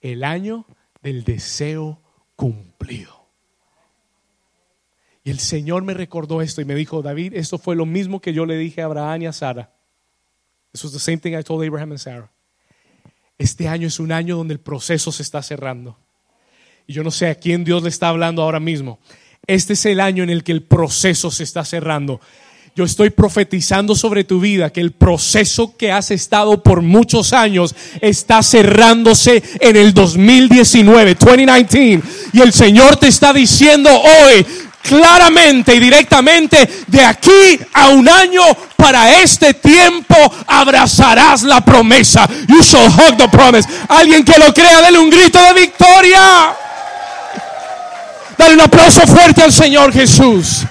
[0.00, 0.66] El año
[1.02, 2.00] del deseo
[2.36, 3.17] cumplido.
[5.30, 8.46] El Señor me recordó esto y me dijo, David, esto fue lo mismo que yo
[8.46, 9.70] le dije a Abraham y a Sara.
[10.72, 12.30] This was the same thing I told Abraham and Sarah.
[13.36, 15.98] Este año es un año donde el proceso se está cerrando.
[16.86, 19.00] Y yo no sé a quién Dios le está hablando ahora mismo.
[19.46, 22.22] Este es el año en el que el proceso se está cerrando.
[22.74, 27.74] Yo estoy profetizando sobre tu vida que el proceso que has estado por muchos años
[28.00, 32.02] está cerrándose en el 2019, 2019.
[32.32, 34.46] Y el Señor te está diciendo hoy
[34.82, 38.42] claramente y directamente, de aquí a un año
[38.76, 42.28] para este tiempo abrazarás la promesa.
[42.46, 43.68] You shall hug the promise.
[43.88, 46.54] Alguien que lo crea, dele un grito de victoria.
[48.36, 50.64] Dale un aplauso fuerte al Señor Jesús.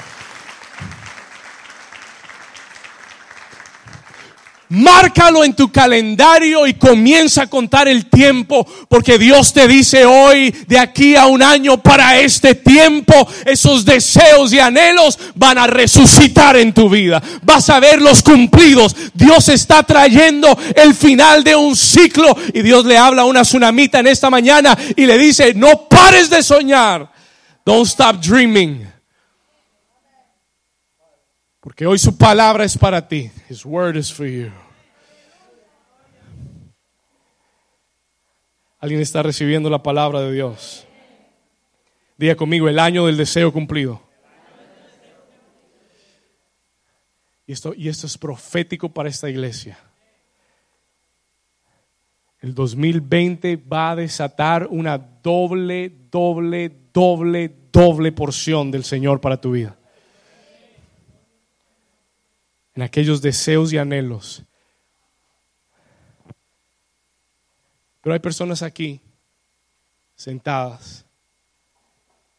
[4.69, 10.51] Márcalo en tu calendario y comienza a contar el tiempo, porque Dios te dice hoy,
[10.67, 13.13] de aquí a un año para este tiempo,
[13.45, 17.23] esos deseos y anhelos van a resucitar en tu vida.
[17.43, 18.93] Vas a verlos cumplidos.
[19.13, 23.99] Dios está trayendo el final de un ciclo y Dios le habla a una tsunamita
[23.99, 27.09] en esta mañana y le dice, no pares de soñar.
[27.65, 28.96] Don't stop dreaming.
[31.67, 33.29] Porque hoy su palabra es para ti.
[33.49, 34.49] His word is for you.
[38.79, 40.87] Alguien está recibiendo la palabra de Dios.
[42.15, 44.01] Diga conmigo, el año del deseo cumplido.
[47.45, 49.77] Y esto, y esto es profético para esta iglesia.
[52.39, 59.51] El 2020 va a desatar una doble, doble, doble, doble porción del Señor para tu
[59.51, 59.77] vida.
[62.77, 64.43] En aquellos deseos y anhelos.
[68.03, 69.01] Pero hay personas aquí
[70.15, 71.03] sentadas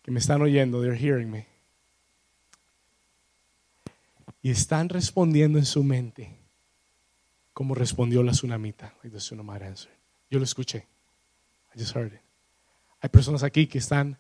[0.03, 1.49] que me están oyendo, they're hearing me.
[4.41, 6.39] Y están respondiendo en su mente
[7.53, 8.95] como respondió la tsunamita.
[10.31, 10.87] Yo lo escuché.
[11.75, 12.21] I just heard it.
[13.01, 14.17] Hay personas aquí que están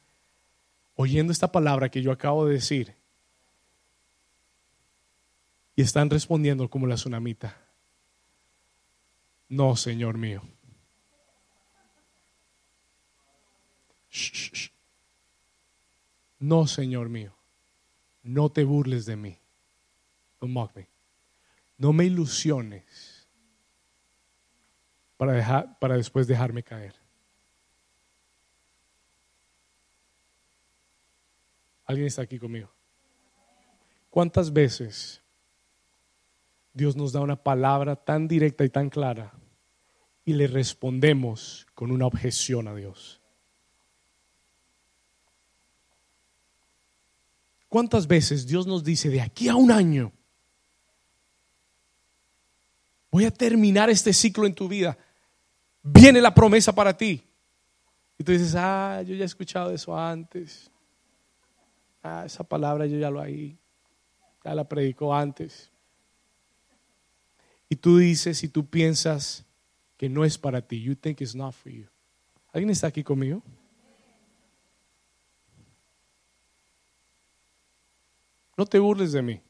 [0.96, 2.97] oyendo esta palabra que yo acabo de decir
[5.78, 7.56] y están respondiendo como la tsunamita.
[9.48, 10.42] No, Señor mío.
[16.40, 17.32] No, Señor mío.
[18.24, 19.38] No te burles de mí.
[20.40, 20.88] Don't mock me.
[21.76, 23.28] No me ilusiones
[25.16, 26.96] para, dejar, para después dejarme caer.
[31.84, 32.68] ¿Alguien está aquí conmigo?
[34.10, 35.22] ¿Cuántas veces
[36.72, 39.32] Dios nos da una palabra tan directa y tan clara
[40.24, 43.20] y le respondemos con una objeción a Dios.
[47.68, 50.12] ¿Cuántas veces Dios nos dice de aquí a un año,
[53.10, 54.96] voy a terminar este ciclo en tu vida,
[55.82, 57.22] viene la promesa para ti?
[58.18, 60.70] Y tú dices, ah, yo ya he escuchado eso antes.
[62.02, 63.56] Ah, esa palabra yo ya lo oí.
[64.44, 65.70] Ya la predicó antes.
[67.68, 69.44] Y tú dices y tú piensas
[69.96, 70.80] que no es para ti.
[70.82, 71.86] You think it's not for you.
[72.52, 73.42] ¿Alguien está aquí conmigo?
[78.56, 79.40] No te burles de mí.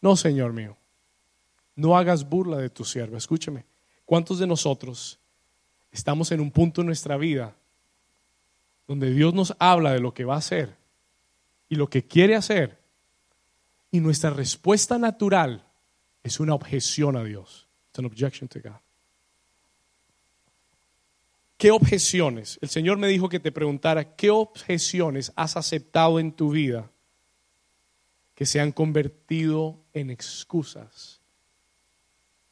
[0.00, 0.76] No, Señor mío.
[1.76, 3.16] No hagas burla de tu siervo.
[3.16, 3.64] Escúcheme.
[4.04, 5.20] ¿Cuántos de nosotros
[5.92, 7.54] estamos en un punto en nuestra vida
[8.88, 10.76] donde Dios nos habla de lo que va a hacer
[11.68, 12.80] y lo que quiere hacer
[13.92, 15.69] y nuestra respuesta natural
[16.22, 17.68] es una objeción a Dios.
[17.88, 18.80] It's an objection to God.
[21.56, 22.58] ¿Qué objeciones?
[22.62, 26.90] El Señor me dijo que te preguntara, ¿qué objeciones has aceptado en tu vida
[28.34, 31.20] que se han convertido en excusas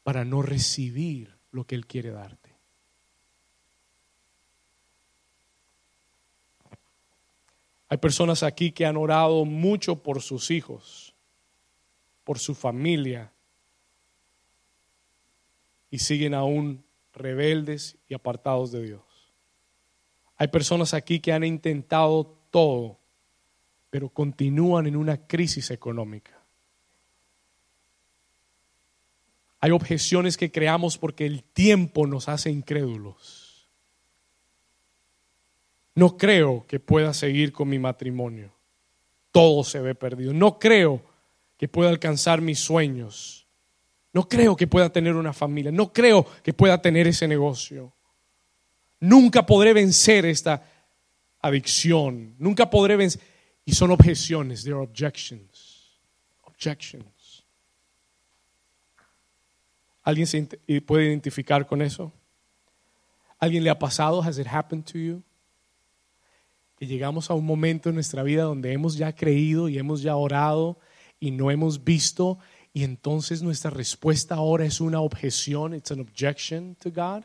[0.02, 2.54] para no recibir lo que Él quiere darte?
[7.88, 11.14] Hay personas aquí que han orado mucho por sus hijos,
[12.24, 13.32] por su familia,
[15.90, 19.02] y siguen aún rebeldes y apartados de Dios.
[20.36, 22.98] Hay personas aquí que han intentado todo,
[23.90, 26.38] pero continúan en una crisis económica.
[29.60, 33.68] Hay objeciones que creamos porque el tiempo nos hace incrédulos.
[35.96, 38.52] No creo que pueda seguir con mi matrimonio.
[39.32, 40.32] Todo se ve perdido.
[40.32, 41.02] No creo
[41.56, 43.47] que pueda alcanzar mis sueños.
[44.12, 45.70] No creo que pueda tener una familia.
[45.70, 47.92] No creo que pueda tener ese negocio.
[49.00, 50.62] Nunca podré vencer esta
[51.40, 52.34] adicción.
[52.38, 53.20] Nunca podré vencer.
[53.64, 56.00] Y son objeciones, they are objections.
[56.44, 57.44] Objections.
[60.02, 60.48] ¿Alguien se
[60.86, 62.10] puede identificar con eso?
[63.38, 64.22] ¿Alguien le ha pasado?
[64.22, 65.22] Has it happened to you?
[66.78, 70.16] Que llegamos a un momento en nuestra vida donde hemos ya creído y hemos ya
[70.16, 70.78] orado
[71.20, 72.38] y no hemos visto
[72.78, 77.24] y entonces nuestra respuesta ahora es una objeción, it's an objection to God.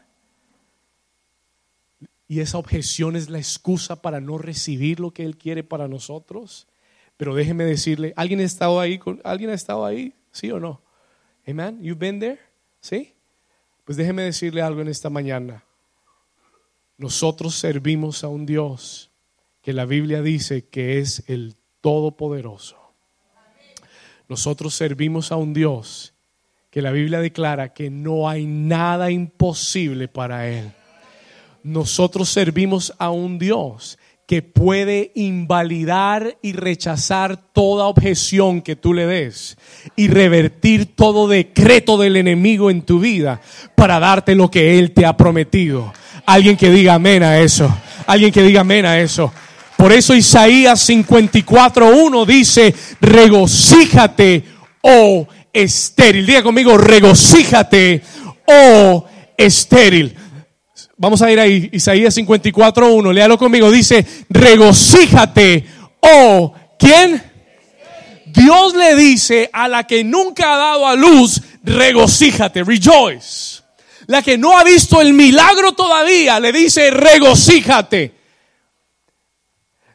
[2.27, 6.67] Y esa objeción es la excusa para no recibir lo que Él quiere para nosotros.
[7.17, 8.99] Pero déjeme decirle, ¿alguien ha estado ahí?
[9.23, 10.15] ¿Alguien ha estado ahí?
[10.31, 10.81] ¿Sí o no?
[11.47, 11.79] Amen.
[11.83, 12.39] You've been there?
[12.81, 13.13] ¿Sí?
[13.83, 15.63] Pues déjeme decirle algo en esta mañana.
[16.97, 19.11] Nosotros servimos a un Dios
[19.61, 22.82] que la Biblia dice que es el Todopoderoso.
[24.33, 26.15] Nosotros servimos a un Dios
[26.71, 30.71] que la Biblia declara que no hay nada imposible para Él.
[31.61, 39.05] Nosotros servimos a un Dios que puede invalidar y rechazar toda objeción que tú le
[39.05, 39.55] des
[39.95, 43.39] y revertir todo decreto del enemigo en tu vida
[43.75, 45.93] para darte lo que Él te ha prometido.
[46.25, 47.71] Alguien que diga amén a eso.
[48.07, 49.31] Alguien que diga amén a eso.
[49.83, 54.41] Por eso Isaías 54.1 dice, regocíjate,
[54.79, 56.25] oh estéril.
[56.25, 58.01] Diga conmigo, regocíjate,
[58.45, 59.05] oh
[59.35, 60.15] estéril.
[60.95, 65.65] Vamos a ir ahí, Isaías 54.1, léalo conmigo, dice, regocíjate,
[65.99, 67.21] oh, ¿quién?
[68.27, 73.61] Dios le dice a la que nunca ha dado a luz, regocíjate, rejoice.
[74.07, 78.22] La que no ha visto el milagro todavía, le dice, regocíjate.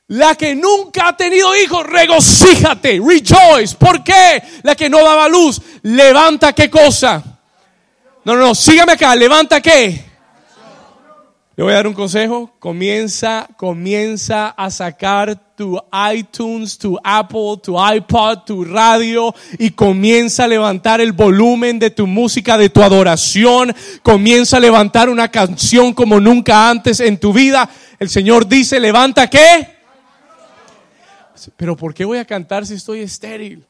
[0.09, 3.77] La que nunca ha tenido hijos, regocíjate, rejoice.
[3.77, 4.43] ¿Por qué?
[4.63, 7.23] La que no daba luz, levanta qué cosa.
[8.25, 10.09] No, no, no, sígame acá, levanta qué.
[11.57, 12.53] Le voy a dar un consejo.
[12.59, 15.79] Comienza, comienza a sacar tu
[16.15, 22.07] iTunes, tu Apple, tu iPod, tu radio y comienza a levantar el volumen de tu
[22.07, 23.75] música, de tu adoración.
[24.03, 27.69] Comienza a levantar una canción como nunca antes en tu vida.
[27.99, 29.78] El Señor dice, levanta qué?
[31.57, 33.65] Pero ¿por qué voy a cantar si estoy estéril?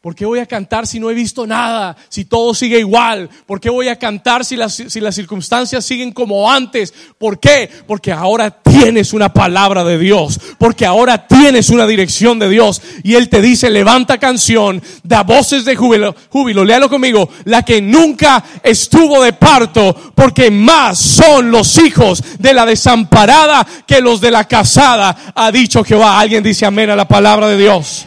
[0.00, 1.94] ¿Por qué voy a cantar si no he visto nada?
[2.08, 3.28] Si todo sigue igual.
[3.44, 6.94] ¿Por qué voy a cantar si las, si las circunstancias siguen como antes?
[7.18, 7.68] ¿Por qué?
[7.86, 10.40] Porque ahora tienes una palabra de Dios.
[10.56, 12.80] Porque ahora tienes una dirección de Dios.
[13.02, 16.16] Y Él te dice, levanta canción, da voces de júbilo.
[16.30, 17.28] Júbilo, léalo conmigo.
[17.44, 19.94] La que nunca estuvo de parto.
[20.14, 25.34] Porque más son los hijos de la desamparada que los de la casada.
[25.34, 26.18] Ha dicho Jehová.
[26.18, 28.06] Alguien dice amén a la palabra de Dios.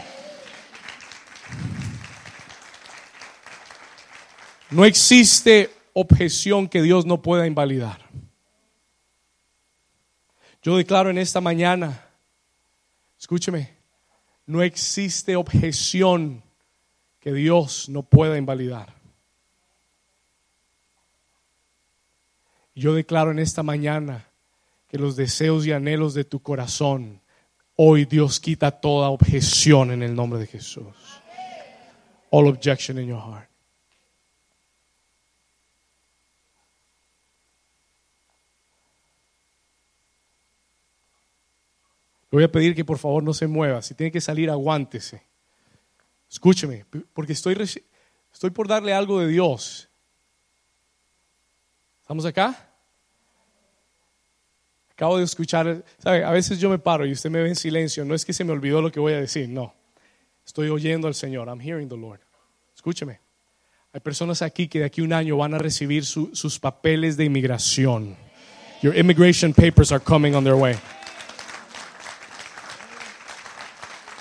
[4.72, 8.10] No existe objeción que Dios no pueda invalidar.
[10.62, 12.06] Yo declaro en esta mañana,
[13.20, 13.76] escúcheme,
[14.46, 16.44] no existe objeción
[17.20, 18.94] que Dios no pueda invalidar.
[22.76, 24.28] Yo declaro en esta mañana
[24.88, 27.22] que los deseos y anhelos de tu corazón,
[27.76, 30.96] hoy Dios quita toda objeción en el nombre de Jesús.
[32.32, 33.53] All objection in your heart.
[42.34, 43.84] Voy a pedir que por favor no se mueva.
[43.84, 45.22] Si tiene que salir, aguántese.
[46.28, 47.56] Escúcheme, porque estoy,
[48.34, 49.88] estoy por darle algo de Dios.
[52.02, 52.72] ¿Estamos acá?
[54.94, 56.24] Acabo de escuchar, ¿sabe?
[56.24, 58.04] A veces yo me paro y usted me ve en silencio.
[58.04, 59.76] No es que se me olvidó lo que voy a decir, no.
[60.44, 61.50] Estoy oyendo al Señor.
[61.50, 62.22] I'm hearing the Lord.
[62.76, 63.20] Escúcheme.
[63.92, 67.26] Hay personas aquí que de aquí a un año van a recibir sus papeles de
[67.26, 68.18] inmigración.
[68.82, 70.76] Your immigration papers are coming on their way.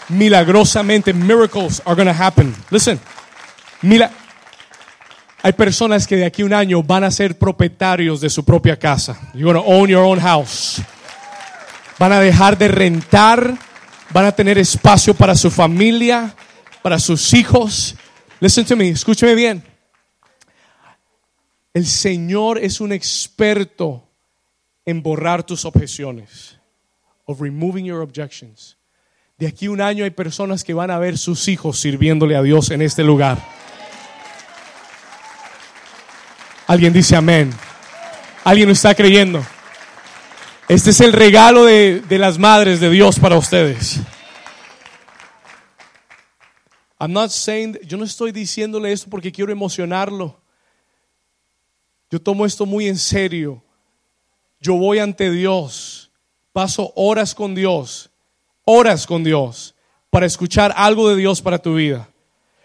[0.09, 2.55] Milagrosamente, miracles are going to happen.
[2.71, 2.99] Listen,
[5.43, 8.79] hay personas que de aquí a un año van a ser propietarios de su propia
[8.79, 9.19] casa.
[9.35, 10.81] You're going to own your own house.
[11.99, 13.59] Van a dejar de rentar,
[14.13, 16.35] van a tener espacio para su familia,
[16.83, 17.97] para sus hijos.
[18.41, 19.63] Listen to me, escúcheme bien.
[21.75, 24.09] El Señor es un experto
[24.85, 26.59] en borrar tus objeciones,
[27.25, 28.77] of removing your objections.
[29.43, 32.71] De aquí un año hay personas que van a ver sus hijos sirviéndole a Dios
[32.71, 33.45] en este lugar.
[36.69, 37.53] Alguien dice amén.
[38.45, 39.45] Alguien lo está creyendo.
[40.69, 43.99] Este es el regalo de, de las madres de Dios para ustedes.
[47.01, 50.41] I'm not saying, yo no estoy diciéndole esto porque quiero emocionarlo.
[52.13, 53.61] Yo tomo esto muy en serio.
[54.61, 56.13] Yo voy ante Dios,
[56.53, 58.12] paso horas con Dios
[58.65, 59.75] horas con Dios
[60.11, 62.09] para escuchar algo de Dios para tu vida.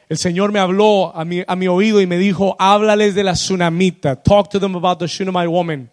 [0.10, 3.34] El Señor me habló a mi, a mi oído y me dijo, háblales de la
[3.34, 5.92] tsunamita, talk to them about the Shunammite woman,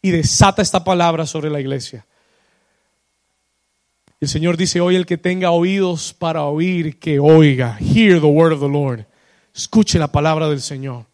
[0.00, 2.06] y desata esta palabra sobre la iglesia.
[4.20, 7.76] El Señor dice hoy, el que tenga oídos para oír, que oiga.
[7.78, 9.06] Hear the word of the Lord.
[9.54, 11.06] Escuche la palabra del Señor.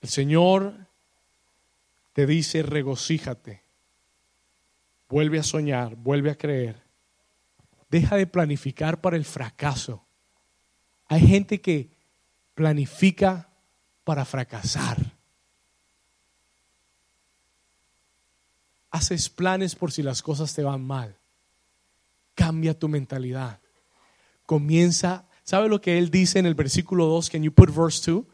[0.00, 0.74] El Señor
[2.12, 3.65] te dice, regocíjate.
[5.08, 6.82] Vuelve a soñar, vuelve a creer.
[7.90, 10.04] Deja de planificar para el fracaso.
[11.08, 11.90] Hay gente que
[12.54, 13.48] planifica
[14.02, 14.98] para fracasar.
[18.90, 21.16] Haces planes por si las cosas te van mal.
[22.34, 23.60] Cambia tu mentalidad.
[24.46, 27.30] Comienza, ¿sabe lo que él dice en el versículo 2?
[27.30, 28.24] Can you put verse 2?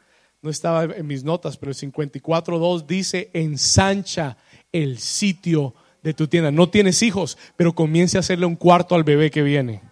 [0.40, 4.36] No estaba en mis notas, pero el 54.2 dice, ensancha
[4.72, 6.50] el sitio de tu tienda.
[6.50, 9.82] No tienes hijos, pero comience a hacerle un cuarto al bebé que viene.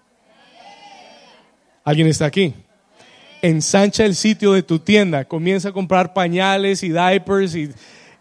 [1.84, 2.54] ¿Alguien está aquí?
[3.42, 5.24] Ensancha el sitio de tu tienda.
[5.24, 7.70] Comienza a comprar pañales y diapers y,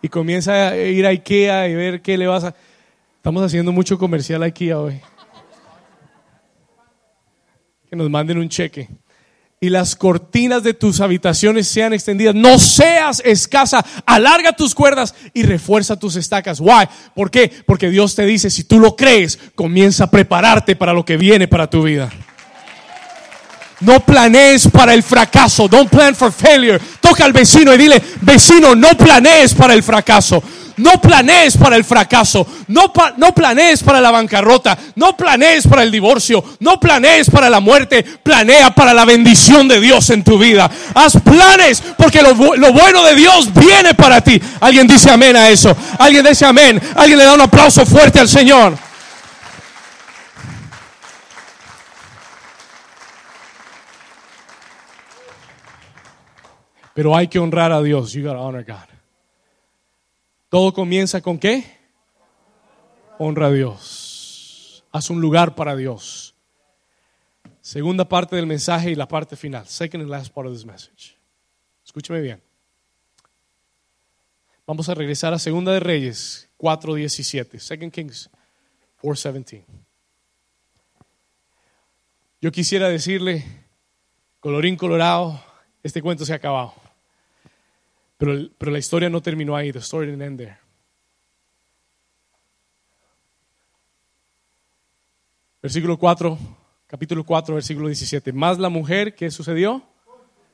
[0.10, 2.56] comienza a ir a Ikea y ver qué le vas a...
[3.18, 5.02] Estamos haciendo mucho comercial a Ikea hoy.
[7.90, 8.88] Que nos manden un cheque
[9.62, 12.34] y las cortinas de tus habitaciones sean extendidas.
[12.34, 16.60] No seas escasa, alarga tus cuerdas y refuerza tus estacas.
[16.60, 16.88] Why?
[17.14, 17.52] ¿Por qué?
[17.66, 21.48] Porque Dios te dice, si tú lo crees, comienza a prepararte para lo que viene
[21.48, 22.10] para tu vida.
[23.82, 25.68] No planees para el fracaso.
[25.68, 26.80] Don't plan for failure.
[27.00, 30.44] Toca al vecino y dile, vecino, no planees para el fracaso.
[30.80, 32.94] No planees para el fracaso, no,
[33.34, 38.74] planees para la bancarrota, no planees para el divorcio, no planees para la muerte, planea
[38.74, 40.72] para la bendición de Dios en tu vida.
[40.96, 44.42] Haz planes porque lo, lo bueno de Dios viene para ti.
[44.62, 48.30] Alguien dice amén a eso, alguien dice amén, alguien le da un aplauso fuerte al
[48.30, 48.78] Señor.
[56.94, 58.14] Pero hay que honrar a Dios.
[58.14, 58.99] You gotta honor God.
[60.50, 61.78] Todo comienza con qué?
[63.20, 64.84] Honra a Dios.
[64.92, 66.34] Haz un lugar para Dios.
[67.62, 69.68] Segunda parte del mensaje y la parte final.
[69.68, 71.16] Second and last part of this message.
[71.86, 72.42] Escúcheme bien.
[74.66, 77.60] Vamos a regresar a Segunda de Reyes 4:17.
[77.60, 78.30] Second Kings
[79.02, 79.66] 4:17.
[82.42, 83.44] Yo quisiera decirle,
[84.40, 85.44] colorín colorado,
[85.84, 86.74] este cuento se ha acabado.
[88.20, 89.72] Pero, pero la historia no terminó ahí.
[89.72, 90.60] The story didn't end there.
[95.64, 96.38] Versículo 4,
[96.86, 98.32] capítulo 4, versículo 17.
[98.32, 99.84] Más la mujer, ¿qué sucedió?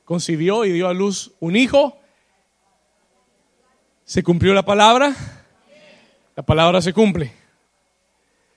[0.06, 2.00] concibió y dio a luz un hijo.
[4.04, 5.14] ¿Se cumplió la palabra?
[6.36, 7.32] La palabra se cumple.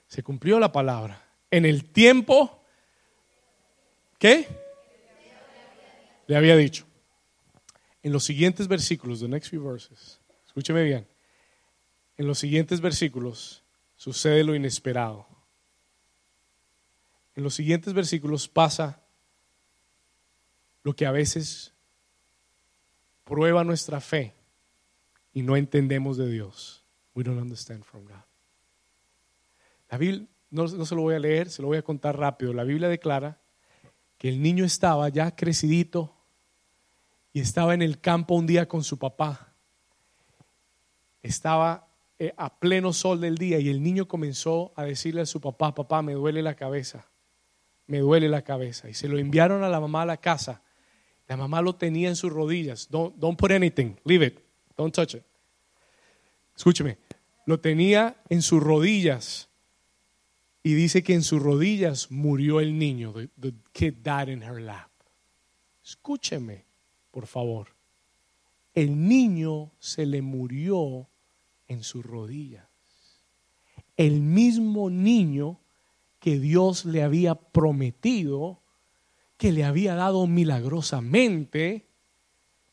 [0.07, 1.25] Se cumplió la palabra.
[1.49, 2.61] En el tiempo,
[4.19, 4.47] ¿qué?
[6.27, 6.85] Le había dicho.
[8.01, 11.07] En los siguientes versículos, the next few verses, escúcheme bien.
[12.17, 13.63] En los siguientes versículos
[13.95, 15.27] sucede lo inesperado.
[17.35, 19.01] En los siguientes versículos pasa
[20.83, 21.73] lo que a veces
[23.23, 24.33] prueba nuestra fe
[25.33, 26.83] y no entendemos de Dios.
[27.13, 28.23] We don't understand from God.
[29.89, 32.53] La Biblia, no, no, se lo voy a leer, se lo voy a contar rápido.
[32.53, 33.41] La Biblia declara
[34.17, 36.15] que el niño estaba ya crecidito
[37.39, 39.53] estaba en el campo un día con su papá.
[41.21, 41.87] Estaba
[42.17, 45.73] eh, a pleno sol del día y el niño comenzó a decirle a su papá,
[45.73, 47.09] papá, me duele la cabeza,
[47.87, 48.89] me duele la cabeza.
[48.89, 50.61] Y se lo enviaron a la mamá a la casa.
[51.27, 52.89] La mamá lo tenía en sus rodillas.
[52.89, 54.39] Don't, don't put anything, leave it,
[54.75, 55.23] don't touch it.
[56.55, 56.97] Escúcheme,
[57.45, 59.49] lo tenía en sus rodillas.
[60.61, 63.13] Y dice que en sus rodillas murió el niño.
[63.13, 64.89] The, the kid died in her lap.
[65.81, 66.65] Escúcheme,
[67.11, 67.75] por favor.
[68.73, 71.09] El niño se le murió
[71.67, 72.67] en sus rodillas.
[73.97, 75.59] El mismo niño
[76.19, 78.61] que Dios le había prometido,
[79.37, 81.87] que le había dado milagrosamente,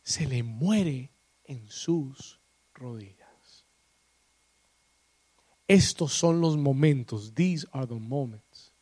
[0.03, 1.11] se le muere
[1.45, 2.41] en sus
[2.75, 3.17] rodillas.
[5.69, 8.73] Estos son los momentos, these are the moments,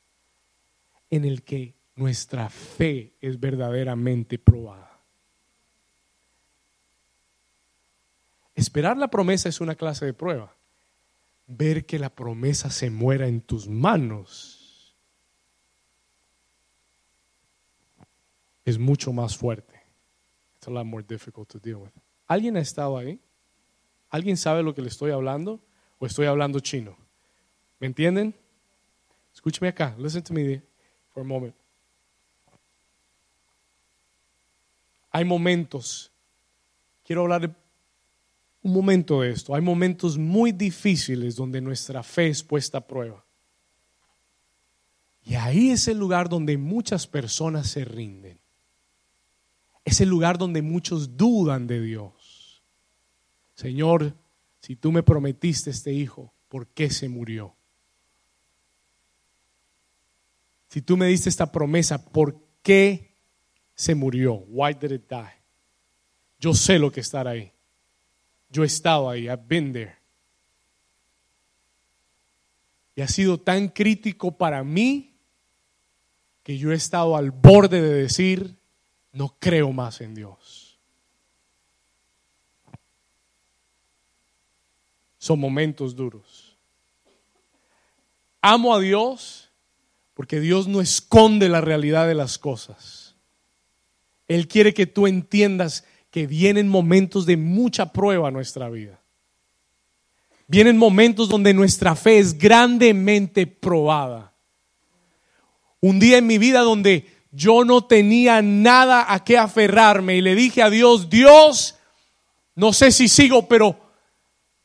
[1.08, 4.93] en el que nuestra fe es verdaderamente probada.
[8.64, 10.56] Esperar la promesa es una clase de prueba.
[11.46, 14.96] Ver que la promesa se muera en tus manos
[18.64, 19.82] es mucho más fuerte.
[20.54, 21.90] It's a lot more difficult to deal with.
[22.26, 23.20] ¿Alguien ha estado ahí?
[24.08, 25.60] ¿Alguien sabe lo que le estoy hablando?
[25.98, 26.96] ¿O estoy hablando chino?
[27.80, 28.34] ¿Me entienden?
[29.34, 29.94] Escúcheme acá.
[29.98, 30.62] Listen to me
[31.12, 31.54] for a moment.
[35.10, 36.10] Hay momentos.
[37.04, 37.63] Quiero hablar de
[38.64, 39.54] un momento de esto.
[39.54, 43.24] Hay momentos muy difíciles donde nuestra fe es puesta a prueba.
[45.22, 48.40] Y ahí es el lugar donde muchas personas se rinden.
[49.84, 52.62] Es el lugar donde muchos dudan de Dios.
[53.54, 54.14] Señor,
[54.60, 57.54] si tú me prometiste este hijo, ¿por qué se murió?
[60.68, 63.14] Si tú me diste esta promesa, ¿por qué
[63.74, 64.36] se murió?
[64.48, 65.42] Why did it die?
[66.40, 67.53] Yo sé lo que estar ahí.
[68.54, 69.96] Yo he estado ahí, I've been there.
[72.94, 75.16] Y ha sido tan crítico para mí
[76.44, 78.56] que yo he estado al borde de decir,
[79.10, 80.78] no creo más en Dios.
[85.18, 86.56] Son momentos duros.
[88.40, 89.50] Amo a Dios
[90.14, 93.16] porque Dios no esconde la realidad de las cosas.
[94.28, 95.84] Él quiere que tú entiendas
[96.14, 99.00] que vienen momentos de mucha prueba a nuestra vida.
[100.46, 104.32] Vienen momentos donde nuestra fe es grandemente probada.
[105.80, 110.36] Un día en mi vida donde yo no tenía nada a qué aferrarme y le
[110.36, 111.74] dije a Dios, Dios,
[112.54, 113.76] no sé si sigo, pero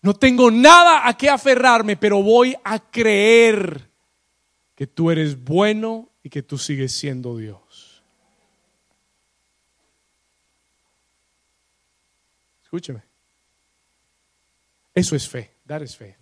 [0.03, 3.89] no tengo nada a qué aferrarme, pero voy a creer
[4.75, 7.59] que tú eres bueno y que tú sigues siendo Dios.
[12.69, 13.01] Escúcheme.
[14.93, 16.17] Eso es fe, dar es fe.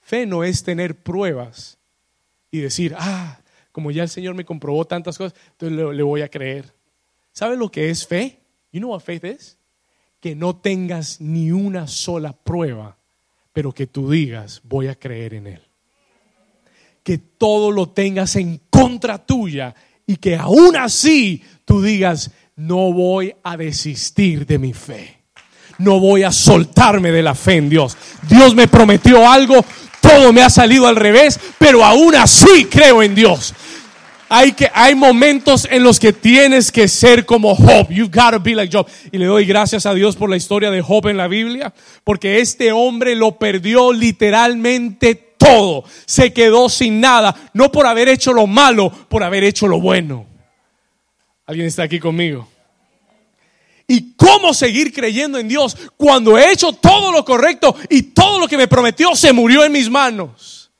[0.00, 1.76] Fe no es tener pruebas
[2.50, 6.30] y decir, ah, como ya el Señor me comprobó tantas cosas, entonces le, voy a
[6.30, 6.72] creer.
[7.32, 8.40] ¿Sabe lo que es fe?
[8.72, 9.58] You know what faith is?
[10.18, 12.96] Que no tengas ni una sola prueba,
[13.52, 15.62] pero que tú digas, voy a creer en Él.
[17.02, 19.74] Que todo lo tengas en contra tuya
[20.06, 25.23] y que aún así tú digas, no voy a desistir de mi fe
[25.78, 27.96] no voy a soltarme de la fe en Dios.
[28.28, 29.64] Dios me prometió algo,
[30.00, 33.54] todo me ha salido al revés, pero aún así creo en Dios.
[34.28, 37.88] Hay, que, hay momentos en los que tienes que ser como Job.
[37.90, 38.86] You've got to be like Job.
[39.12, 41.72] Y le doy gracias a Dios por la historia de Job en la Biblia,
[42.02, 45.84] porque este hombre lo perdió literalmente todo.
[46.06, 50.26] Se quedó sin nada, no por haber hecho lo malo, por haber hecho lo bueno.
[51.46, 52.48] ¿Alguien está aquí conmigo?
[53.86, 58.48] ¿Y cómo seguir creyendo en Dios cuando he hecho todo lo correcto y todo lo
[58.48, 60.70] que me prometió se murió en mis manos?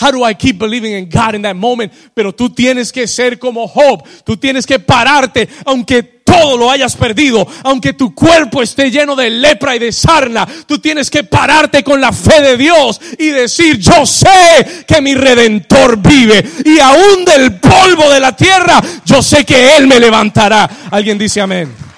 [0.00, 1.92] How do I keep believing in God in that moment?
[2.14, 4.02] Pero tú tienes que ser como Job.
[4.24, 9.28] Tú tienes que pararte, aunque todo lo hayas perdido, aunque tu cuerpo esté lleno de
[9.28, 13.78] lepra y de sarna, tú tienes que pararte con la fe de Dios y decir,
[13.78, 19.44] yo sé que mi redentor vive y aún del polvo de la tierra, yo sé
[19.44, 20.88] que Él me levantará.
[20.90, 21.89] Alguien dice amén.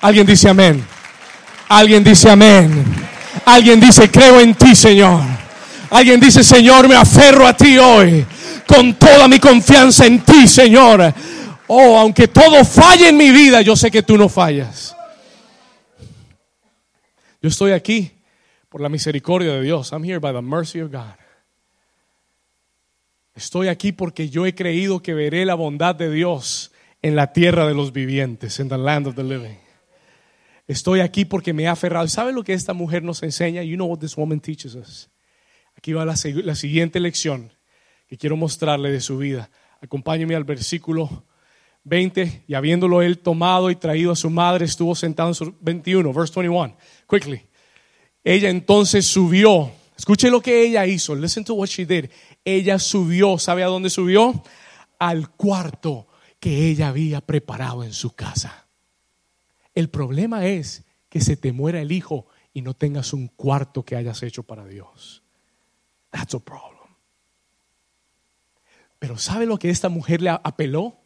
[0.00, 0.84] Alguien dice amén.
[1.68, 2.84] Alguien dice amén.
[3.44, 5.22] Alguien dice, creo en ti, Señor.
[5.90, 8.24] Alguien dice, Señor, me aferro a ti hoy.
[8.66, 11.12] Con toda mi confianza en ti, Señor.
[11.66, 14.96] Oh, aunque todo falle en mi vida, yo sé que tú no fallas.
[17.42, 18.12] Yo estoy aquí
[18.68, 19.92] por la misericordia de Dios.
[19.92, 21.14] I'm here by the mercy of God.
[23.34, 26.72] Estoy aquí porque yo he creído que veré la bondad de Dios
[27.02, 29.56] en la tierra de los vivientes, en the land of the living.
[30.70, 32.06] Estoy aquí porque me he aferrado.
[32.06, 33.64] ¿Sabe lo que esta mujer nos enseña?
[33.64, 35.10] You know what this woman teaches us.
[35.76, 36.14] Aquí va la,
[36.44, 37.52] la siguiente lección
[38.06, 39.50] que quiero mostrarle de su vida.
[39.80, 41.24] Acompáñeme al versículo
[41.82, 42.44] 20.
[42.46, 46.34] Y habiéndolo él tomado y traído a su madre, estuvo sentado en su 21, verse
[46.36, 46.76] 21.
[47.08, 47.42] Quickly.
[48.22, 49.72] Ella entonces subió.
[49.98, 51.16] Escuche lo que ella hizo.
[51.16, 52.10] Listen to what she did.
[52.44, 53.38] Ella subió.
[53.38, 54.40] ¿Sabe a dónde subió?
[55.00, 56.06] Al cuarto
[56.38, 58.69] que ella había preparado en su casa.
[59.74, 63.96] El problema es que se te muera el hijo y no tengas un cuarto que
[63.96, 65.22] hayas hecho para Dios.
[66.10, 66.80] That's a problem.
[68.98, 70.96] Pero ¿sabe lo que esta mujer le apeló?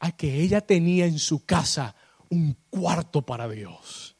[0.00, 1.94] A que ella tenía en su casa
[2.28, 4.16] un cuarto para Dios.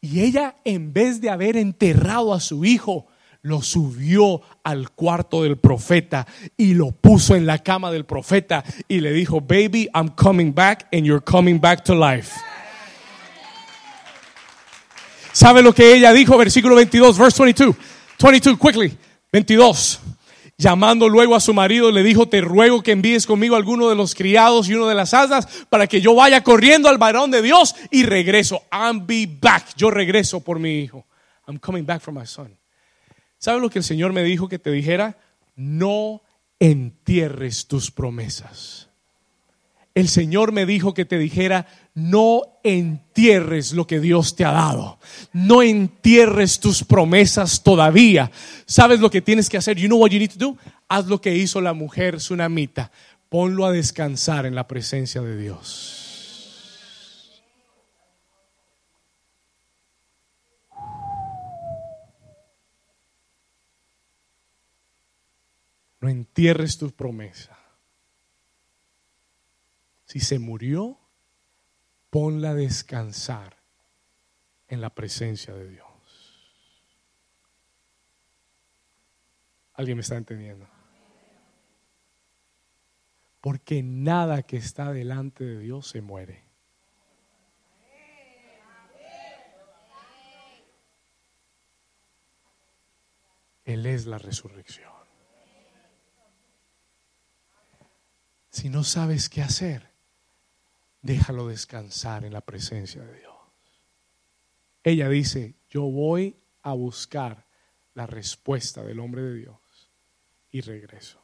[0.00, 3.06] Y ella, en vez de haber enterrado a su hijo,
[3.42, 6.26] lo subió al cuarto del profeta
[6.56, 10.88] y lo puso en la cama del profeta y le dijo, baby, I'm coming back
[10.92, 12.32] and you're coming back to life.
[15.32, 16.36] ¿Sabe lo que ella dijo?
[16.36, 17.76] Versículo 22, verse 22.
[18.22, 18.96] 22, quickly.
[19.32, 20.00] 22.
[20.58, 24.14] Llamando luego a su marido, le dijo, te ruego que envíes conmigo alguno de los
[24.14, 27.74] criados y uno de las asas para que yo vaya corriendo al varón de Dios
[27.90, 28.62] y regreso.
[28.70, 29.74] I'm be back.
[29.76, 31.04] Yo regreso por mi hijo.
[31.48, 32.56] I'm coming back for my son.
[33.38, 35.18] ¿Sabe lo que el Señor me dijo que te dijera?
[35.56, 36.22] No
[36.60, 38.88] entierres tus promesas.
[39.94, 44.98] El Señor me dijo que te dijera, no entierres lo que Dios te ha dado.
[45.32, 48.30] No entierres tus promesas todavía.
[48.66, 49.76] ¿Sabes lo que tienes que hacer?
[49.76, 50.56] You know what you need to do?
[50.88, 52.90] Haz lo que hizo la mujer tsunamita.
[53.28, 55.98] Ponlo a descansar en la presencia de Dios.
[66.00, 67.56] No entierres tus promesas.
[70.04, 70.98] Si se murió,
[72.12, 73.56] ponla a descansar
[74.68, 75.88] en la presencia de Dios.
[79.72, 80.68] ¿Alguien me está entendiendo?
[83.40, 86.44] Porque nada que está delante de Dios se muere.
[93.64, 94.92] Él es la resurrección.
[98.50, 99.91] Si no sabes qué hacer,
[101.02, 103.34] déjalo descansar en la presencia de Dios.
[104.84, 107.46] Ella dice, yo voy a buscar
[107.94, 109.90] la respuesta del hombre de Dios
[110.50, 111.20] y regreso.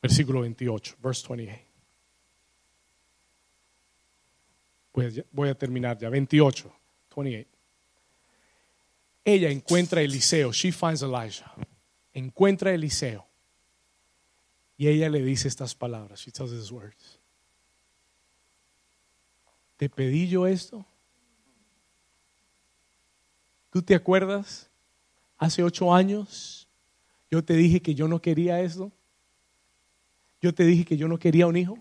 [0.00, 1.62] Versículo 28, verse 28.
[4.92, 6.08] Voy a, voy a terminar ya.
[6.08, 6.72] 28,
[7.16, 7.50] 28.
[9.24, 10.52] Ella encuentra a Eliseo.
[10.52, 11.52] She finds Elijah.
[12.14, 13.26] Encuentra a Eliseo.
[14.76, 16.20] Y ella le dice estas palabras.
[16.20, 17.18] She tells these words.
[19.76, 20.86] ¿Te pedí yo esto?
[23.70, 24.70] ¿Tú te acuerdas?
[25.38, 26.66] Hace ocho años
[27.30, 28.92] yo te dije que yo no quería esto.
[30.40, 31.78] Yo te dije que yo no quería un hijo.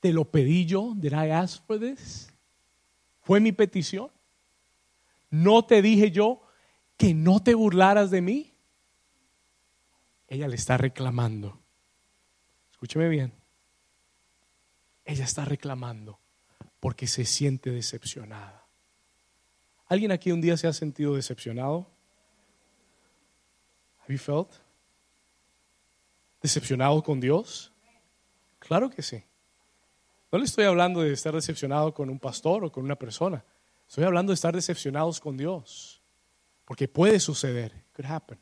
[0.00, 0.94] Te lo pedí yo.
[0.96, 2.32] Did I ask for this?
[3.22, 4.10] Fue mi petición.
[5.30, 6.42] No te dije yo
[6.96, 8.52] que no te burlaras de mí.
[10.26, 11.60] Ella le está reclamando.
[12.80, 13.30] Escúcheme bien.
[15.04, 16.18] Ella está reclamando
[16.80, 18.66] porque se siente decepcionada.
[19.86, 21.86] ¿Alguien aquí un día se ha sentido decepcionado?
[23.98, 24.48] Have you felt?
[26.40, 27.70] ¿Decepcionado con Dios?
[28.58, 29.22] Claro que sí.
[30.32, 33.44] No le estoy hablando de estar decepcionado con un pastor o con una persona.
[33.86, 36.00] Estoy hablando de estar decepcionados con Dios.
[36.64, 37.84] Porque puede suceder.
[37.92, 38.40] Could happen.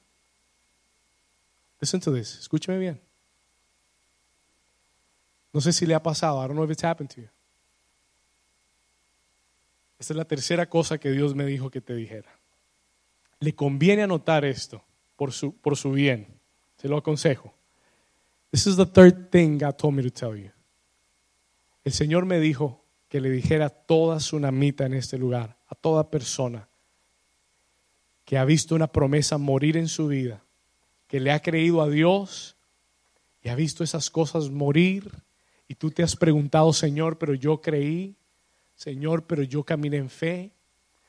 [1.80, 2.38] Listen to this.
[2.38, 3.07] Escúcheme bien.
[5.52, 6.42] No sé si le ha pasado.
[6.42, 7.28] I don't know if it's happened to you.
[9.98, 12.38] Esta es la tercera cosa que Dios me dijo que te dijera.
[13.40, 14.84] Le conviene anotar esto
[15.16, 16.40] por su, por su bien.
[16.76, 17.52] Se lo aconsejo.
[18.50, 20.50] This is the third thing God told me to tell you.
[21.84, 26.10] El Señor me dijo que le dijera a toda tsunamita en este lugar, a toda
[26.10, 26.68] persona
[28.24, 30.44] que ha visto una promesa morir en su vida,
[31.06, 32.56] que le ha creído a Dios
[33.42, 35.10] y ha visto esas cosas morir
[35.68, 38.16] y tú te has preguntado, Señor, pero yo creí,
[38.74, 40.54] Señor, pero yo caminé en fe,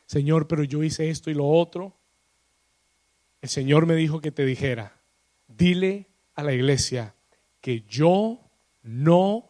[0.05, 1.95] Señor, pero yo hice esto y lo otro.
[3.41, 4.99] El Señor me dijo que te dijera,
[5.47, 7.15] dile a la iglesia
[7.61, 8.41] que yo
[8.83, 9.47] no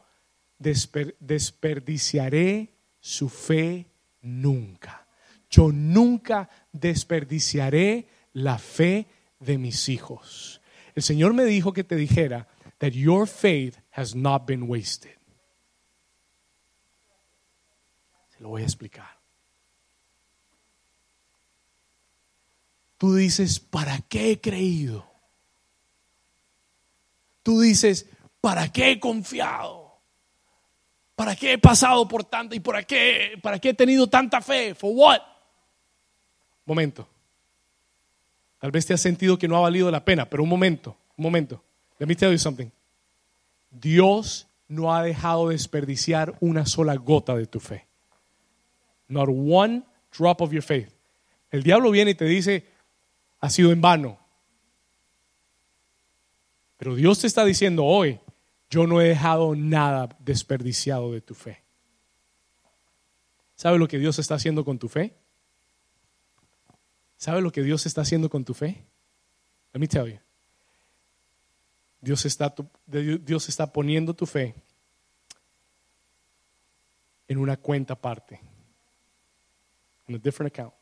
[0.60, 3.88] desperdiciaré su fe
[4.22, 5.08] nunca.
[5.50, 9.08] Yo nunca desperdiciaré la fe
[9.40, 10.62] de mis hijos.
[10.94, 12.48] El Señor me dijo que te dijera
[12.78, 15.18] that your faith has not been wasted.
[18.30, 19.20] Se lo voy a explicar.
[22.98, 25.06] Tú dices, ¿para qué he creído?
[27.44, 30.00] Tú dices, ¿para qué he confiado?
[31.16, 34.76] ¿Para qué he pasado por tanto y para qué, para qué he tenido tanta fe?
[34.76, 35.20] ¿For what?
[36.66, 37.08] Momento.
[38.60, 41.24] Tal vez te has sentido que no ha valido la pena, pero un momento, un
[41.24, 41.62] momento.
[41.98, 42.70] Let me tell you something.
[43.72, 47.88] Dios no ha dejado desperdiciar una sola gota de tu fe.
[49.08, 49.84] Not one
[50.16, 50.94] drop of your faith.
[51.52, 52.68] El diablo viene y te dice,
[53.40, 54.20] ha sido en vano.
[56.78, 58.20] Pero Dios te está diciendo hoy,
[58.70, 61.64] yo no he dejado nada desperdiciado de tu fe.
[63.56, 65.18] ¿Sabe lo que Dios está haciendo con tu fe?
[67.18, 68.86] ¿Sabe lo que Dios está haciendo con tu fe?
[69.74, 70.20] Let me tell you.
[72.02, 72.54] Dios está,
[72.86, 74.56] Dios está poniendo tu fe
[77.28, 78.42] en una cuenta aparte.
[80.08, 80.74] En a different account.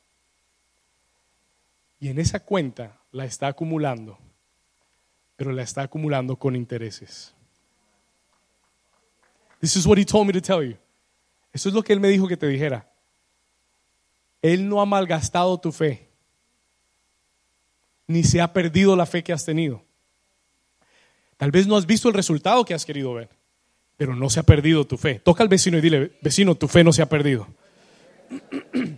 [2.00, 4.18] Y en esa cuenta la está acumulando,
[5.36, 7.34] pero la está acumulando con intereses.
[9.60, 10.78] This is what he told me to tell you.
[11.52, 12.90] Eso es lo que él me dijo que te dijera.
[14.42, 16.08] Él no ha malgastado tu fe,
[18.06, 19.87] ni se ha perdido la fe que has tenido.
[21.38, 23.30] Tal vez no has visto el resultado que has querido ver,
[23.96, 25.20] pero no se ha perdido tu fe.
[25.20, 27.48] Toca al vecino y dile, vecino, tu fe no se ha perdido.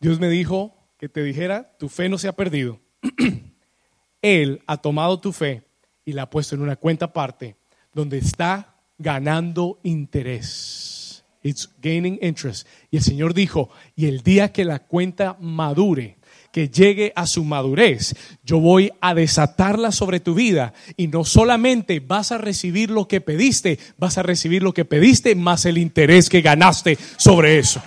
[0.00, 2.80] Dios me dijo que te dijera, tu fe no se ha perdido.
[4.22, 5.62] Él ha tomado tu fe
[6.04, 7.56] y la ha puesto en una cuenta aparte
[7.92, 11.24] donde está ganando interés.
[11.42, 12.66] It's gaining interest.
[12.90, 16.18] Y el Señor dijo, y el día que la cuenta madure,
[16.52, 22.00] que llegue a su madurez, yo voy a desatarla sobre tu vida y no solamente
[22.00, 26.28] vas a recibir lo que pediste, vas a recibir lo que pediste más el interés
[26.28, 27.82] que ganaste sobre eso.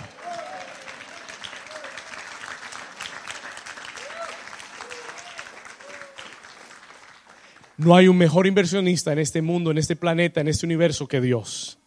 [7.76, 11.20] No hay un mejor inversionista en este mundo, en este planeta, en este universo que
[11.20, 11.78] Dios.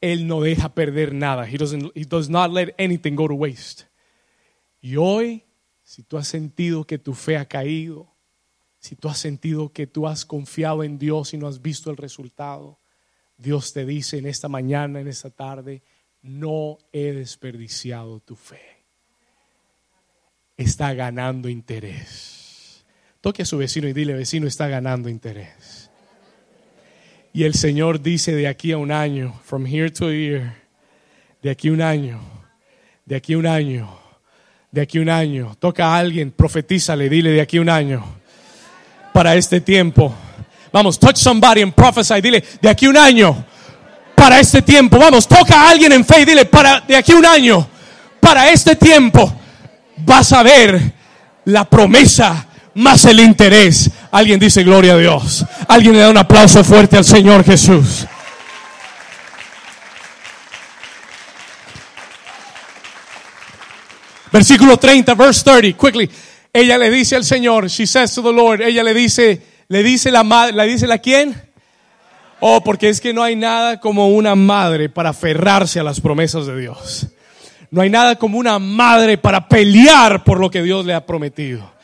[0.00, 1.48] Él no deja perder nada.
[1.48, 1.56] He,
[1.94, 3.84] he does not let anything go to waste.
[4.82, 5.44] Y hoy,
[5.84, 8.10] si tú has sentido que tu fe ha caído,
[8.80, 11.96] si tú has sentido que tú has confiado en Dios y no has visto el
[11.96, 12.80] resultado,
[13.36, 15.82] Dios te dice en esta mañana, en esta tarde,
[16.22, 18.84] no he desperdiciado tu fe.
[20.56, 22.84] Está ganando interés.
[23.20, 25.90] Toque a su vecino y dile, vecino, está ganando interés.
[27.32, 30.54] Y el Señor dice de aquí a un año, from here to year,
[31.42, 32.20] de aquí a un año,
[33.04, 34.03] de aquí a un año,
[34.74, 35.56] de aquí un año.
[35.60, 38.04] Toca a alguien, profetízale, dile de aquí un año,
[39.12, 40.12] para este tiempo.
[40.72, 43.44] Vamos, touch somebody and prophesy, dile de aquí un año,
[44.16, 44.98] para este tiempo.
[44.98, 47.68] Vamos, toca a alguien en fe y dile para de aquí un año,
[48.18, 49.32] para este tiempo,
[49.98, 50.92] vas a ver
[51.44, 53.88] la promesa más el interés.
[54.10, 55.46] Alguien dice gloria a Dios.
[55.68, 58.06] Alguien le da un aplauso fuerte al Señor Jesús.
[64.34, 66.10] Versículo 30, verse 30, quickly.
[66.52, 70.10] Ella le dice al Señor, she says to the Lord, ella le dice, le dice
[70.10, 71.34] la madre, le dice la quién?
[72.40, 76.46] Oh, porque es que no hay nada como una madre para aferrarse a las promesas
[76.46, 77.06] de Dios.
[77.70, 81.74] No hay nada como una madre para pelear por lo que Dios le ha prometido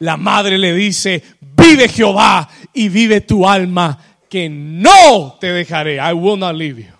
[0.00, 3.98] la madre le dice, vive Jehová y vive tu alma,
[4.28, 5.96] que no te dejaré.
[5.96, 6.97] I will not leave you.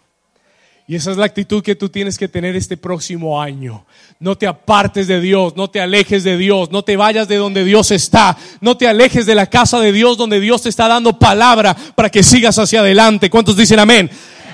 [0.90, 3.84] Y esa es la actitud que tú tienes que tener este próximo año.
[4.18, 7.62] No te apartes de Dios, no te alejes de Dios, no te vayas de donde
[7.62, 11.18] Dios está, no te alejes de la casa de Dios donde Dios te está dando
[11.18, 13.28] palabra para que sigas hacia adelante.
[13.28, 14.10] ¿Cuántos dicen amén?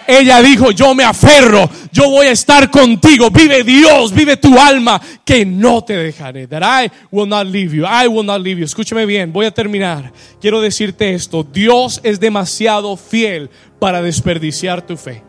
[0.06, 5.00] ella dijo, yo me aferro, yo voy a estar contigo, vive Dios, vive tu alma,
[5.24, 6.46] que no te dejaré.
[6.46, 8.66] That I will not leave you, I will not leave you.
[8.66, 10.12] Escúcheme bien, voy a terminar.
[10.40, 15.22] Quiero decirte esto, Dios es demasiado fiel para desperdiciar tu fe.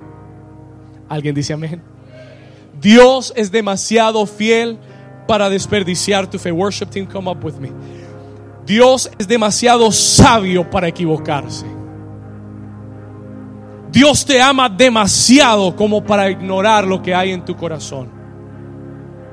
[1.10, 1.82] ¿Alguien dice amén?
[2.82, 4.78] Dios es demasiado fiel
[5.28, 6.52] para desperdiciar tu fe.
[6.52, 7.72] Worship team, come up with me.
[8.66, 11.66] Dios es demasiado sabio para equivocarse.
[13.92, 18.10] Dios te ama demasiado como para ignorar lo que hay en tu corazón.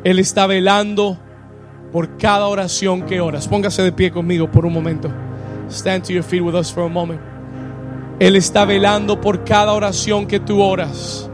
[0.05, 1.18] Él está velando
[1.91, 3.49] por cada oración que oras.
[3.49, 5.11] Póngase de pie conmigo por un momento.
[5.68, 7.20] Stand to your feet with us for a moment.
[8.20, 11.29] Él está velando por cada oración que tú oras.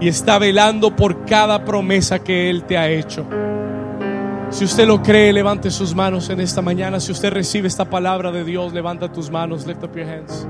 [0.00, 3.26] Y está velando por cada promesa que Él te ha hecho.
[4.50, 7.00] Si usted lo cree, levante sus manos en esta mañana.
[7.00, 9.66] Si usted recibe esta palabra de Dios, levanta tus manos.
[9.66, 10.46] Lift up your hands.